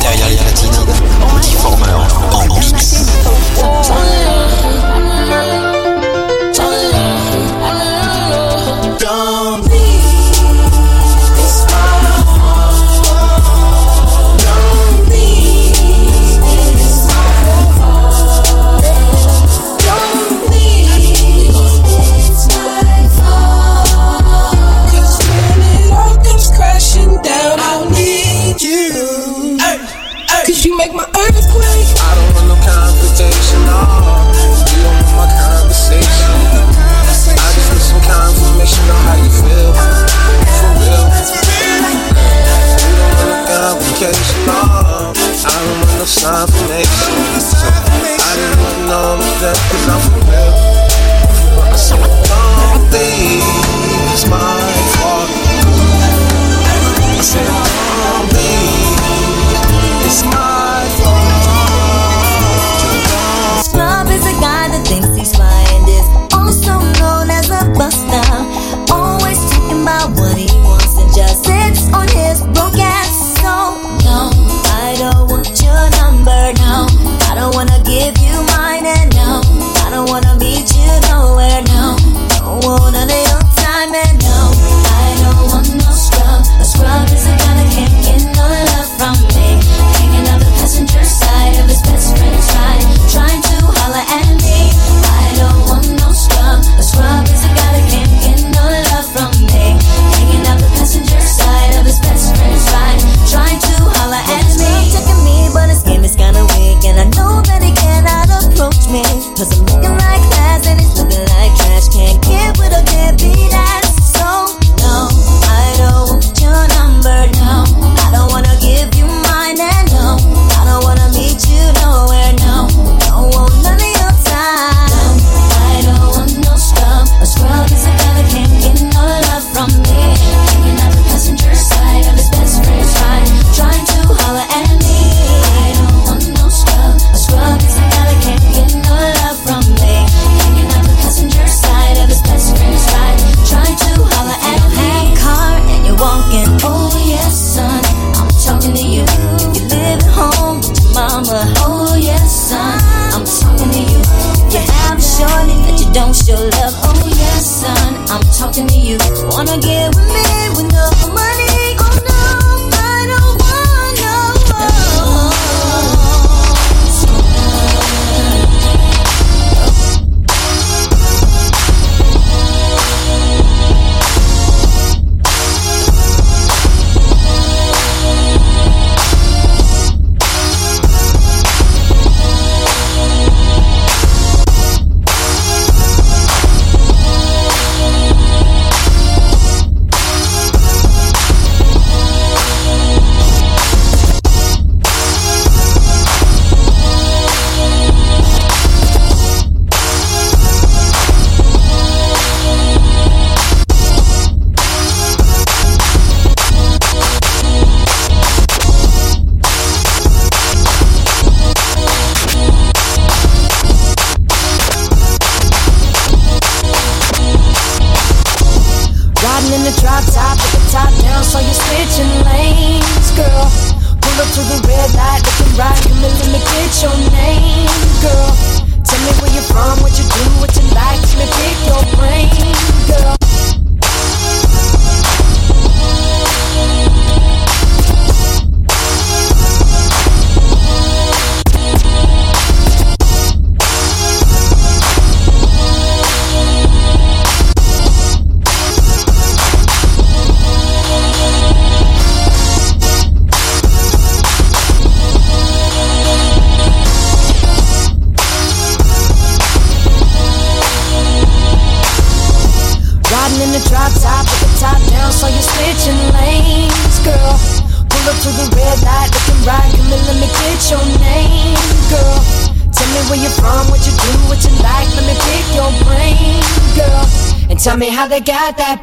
Derrière 0.00 0.28
les 0.28 0.36
platines, 0.36 0.70
Difformer 1.42 2.06
en 2.32 2.46
mix. 2.54 3.04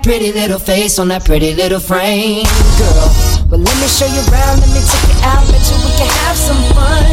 Pretty 0.03 0.33
little 0.33 0.59
face 0.59 0.99
on 0.99 1.07
that 1.07 1.23
pretty 1.23 1.55
little 1.55 1.79
frame, 1.79 2.43
girl. 2.75 3.07
Well, 3.47 3.63
let 3.63 3.75
me 3.79 3.87
show 3.87 4.05
you 4.05 4.19
around, 4.27 4.59
let 4.59 4.67
me 4.75 4.83
take 4.83 5.07
you 5.07 5.17
out, 5.23 5.43
bet 5.47 5.63
you 5.63 5.79
we 5.79 5.91
can 5.95 6.11
have 6.27 6.35
some 6.35 6.59
fun, 6.75 7.07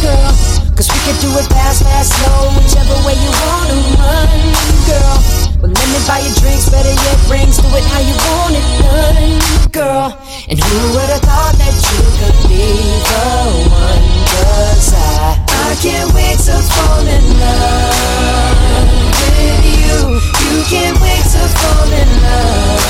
girl. 0.00 0.32
Cause 0.72 0.88
we 0.88 0.98
can 1.04 1.16
do 1.20 1.28
it 1.36 1.44
fast, 1.52 1.84
fast, 1.84 2.16
slow, 2.16 2.48
whichever 2.56 2.96
way 3.04 3.12
you 3.20 3.28
wanna 3.28 3.76
run, 4.00 4.40
girl. 4.88 5.16
Well, 5.60 5.68
let 5.68 5.88
me 5.92 6.00
buy 6.08 6.24
you 6.24 6.32
drinks, 6.40 6.72
better 6.72 6.88
yet 6.88 7.20
rings. 7.28 7.60
Do 7.60 7.68
it 7.76 7.84
how 7.92 8.00
you 8.00 8.16
want 8.16 8.56
it 8.56 8.66
done, 8.88 9.32
girl. 9.76 10.08
And 10.48 10.56
who 10.56 10.76
would 10.96 11.10
have 11.12 11.20
thought 11.20 11.54
that 11.60 11.76
you 11.76 12.00
could 12.24 12.38
be 12.48 12.72
the 13.04 13.28
one? 13.68 14.04
Cause 14.32 14.96
I, 14.96 15.36
I 15.44 15.76
can't 15.84 16.08
wait 16.16 16.40
to 16.48 16.56
fall 16.56 17.04
in 17.04 17.24
love 17.36 19.09
with 19.40 19.64
you. 19.64 20.20
You 20.20 20.62
can't 20.68 20.96
wait 21.00 21.24
to 21.34 21.42
fall 21.60 21.88
in 21.88 22.10
love 22.26 22.84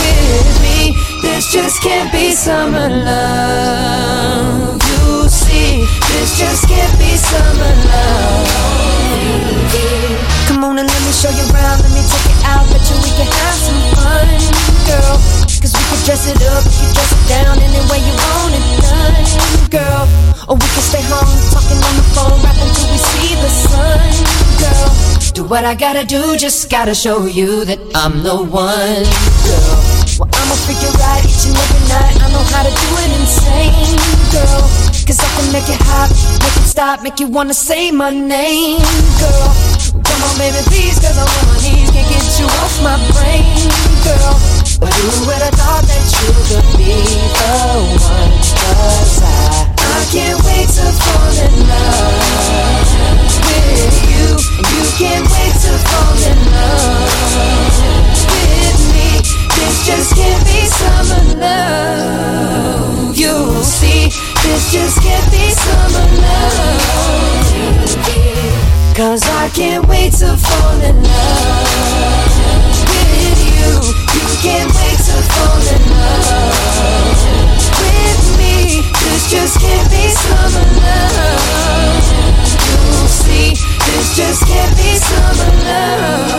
with 0.00 0.56
me. 0.64 0.96
This 1.22 1.52
just 1.52 1.82
can't 1.82 2.10
be 2.12 2.32
summer 2.32 2.88
love. 2.88 4.80
You 4.80 5.28
see, 5.28 5.84
this 6.12 6.38
just 6.38 6.68
can't 6.68 6.96
be 6.98 7.16
summer 7.16 7.74
love. 7.92 8.46
Come 10.48 10.64
on 10.64 10.78
and 10.78 10.88
let 10.88 11.02
me 11.04 11.12
show 11.12 11.30
you 11.30 11.44
around, 11.52 11.82
let 11.82 11.92
me 11.92 12.02
take 12.06 12.30
it 12.32 12.40
out, 12.46 12.64
bet 12.70 12.80
you 12.88 12.96
we 13.02 13.10
can 13.18 13.26
have 13.28 13.58
some 13.66 13.82
fun, 13.98 14.28
girl. 14.88 15.18
Cause 15.60 15.74
we 15.74 15.82
can 15.90 16.00
dress 16.06 16.24
it 16.30 16.38
up, 16.54 16.62
we 16.64 16.70
can 16.70 16.90
dress 16.94 17.12
it 17.12 17.24
down 17.28 17.58
any 17.58 17.82
way 17.90 17.98
you 18.00 18.14
want 18.14 18.54
it 18.54 18.66
done, 18.80 19.26
girl. 19.68 20.06
Or 20.48 20.54
we 20.54 20.66
can 20.70 20.84
stay 20.86 21.02
home, 21.10 21.26
talking 21.50 21.76
on 21.82 21.94
the 21.98 22.06
phone, 22.14 22.38
rapping 22.46 22.70
till 22.72 22.88
we 22.94 22.98
see 23.10 23.34
the 23.34 23.50
sun, 23.50 23.98
girl. 24.62 25.25
Do 25.36 25.44
what 25.44 25.66
I 25.66 25.74
gotta 25.74 26.02
do, 26.02 26.34
just 26.38 26.70
gotta 26.70 26.94
show 26.94 27.26
you 27.26 27.66
that 27.66 27.78
I'm 27.94 28.22
the 28.22 28.36
one, 28.40 28.48
girl. 28.48 29.76
Well, 30.16 30.32
I'ma 30.32 30.56
you 30.80 30.88
right 30.96 31.20
each 31.28 31.44
and 31.44 31.52
every 31.52 31.82
night. 31.92 32.16
I 32.24 32.32
know 32.32 32.40
how 32.56 32.64
to 32.64 32.72
do 32.72 32.88
it 33.04 33.10
insane, 33.20 34.00
girl. 34.32 34.64
Cause 35.04 35.20
I 35.20 35.28
can 35.36 35.52
make 35.52 35.68
it 35.68 35.76
hot, 35.92 36.08
make 36.40 36.56
it 36.56 36.64
stop, 36.64 37.02
make 37.02 37.20
you 37.20 37.28
wanna 37.28 37.52
say 37.52 37.90
my 37.90 38.08
name, 38.08 38.80
girl. 39.20 39.52
Come 39.92 40.22
on, 40.24 40.38
baby, 40.40 40.56
please, 40.72 40.96
cause 41.04 41.20
I'm 41.20 41.28
on 41.28 41.44
my 41.52 41.60
knees, 41.60 41.90
can't 41.92 42.08
get 42.08 42.24
you 42.40 42.46
off 42.64 42.80
my 42.80 42.96
brain, 43.12 43.68
girl. 44.08 44.65
But 44.78 44.92
who 44.92 45.08
would 45.24 45.40
have 45.40 45.54
thought 45.56 45.88
that 45.88 46.04
you 46.20 46.28
could 46.52 46.68
be 46.76 46.92
the 46.92 47.80
one? 47.96 48.28
Cause 48.60 49.24
I, 49.24 49.72
I 49.72 50.04
can't 50.12 50.36
wait 50.44 50.68
to 50.68 50.84
fall 51.00 51.32
in 51.32 51.64
love 51.64 52.92
with 53.40 53.96
you. 54.04 54.36
You 54.68 54.84
can't 55.00 55.24
wait 55.32 55.56
to 55.64 55.72
fall 55.80 56.20
in 56.28 56.36
love 56.52 57.08
with 58.28 58.80
me. 58.92 59.24
This 59.56 59.80
just 59.88 60.12
can't 60.12 60.44
be 60.44 60.68
summer 60.68 61.24
love. 61.40 63.16
You'll 63.16 63.64
see, 63.64 64.12
this 64.44 64.68
just 64.72 65.00
can't 65.00 65.24
be 65.32 65.56
summer 65.56 66.04
love. 66.20 66.84
Cause 68.94 69.24
I 69.24 69.48
can't 69.54 69.88
wait 69.88 70.12
to 70.20 70.36
fall 70.36 70.80
in 70.84 71.02
love 71.02 71.66
you. 73.56 73.72
You 74.16 74.36
can't 74.44 74.70
wait 74.76 74.98
to 75.08 75.16
fall 75.32 75.64
in 75.74 75.82
love 75.96 77.18
with 77.80 78.24
me. 78.38 78.84
This 79.04 79.30
just 79.30 79.60
can't 79.60 79.88
be 79.90 80.04
summer 80.12 80.66
love. 80.84 82.04
You 82.68 83.08
see, 83.08 83.48
this 83.86 84.16
just 84.16 84.46
can't 84.46 84.76
be 84.76 84.90
summer 84.96 85.52
love. 85.64 86.36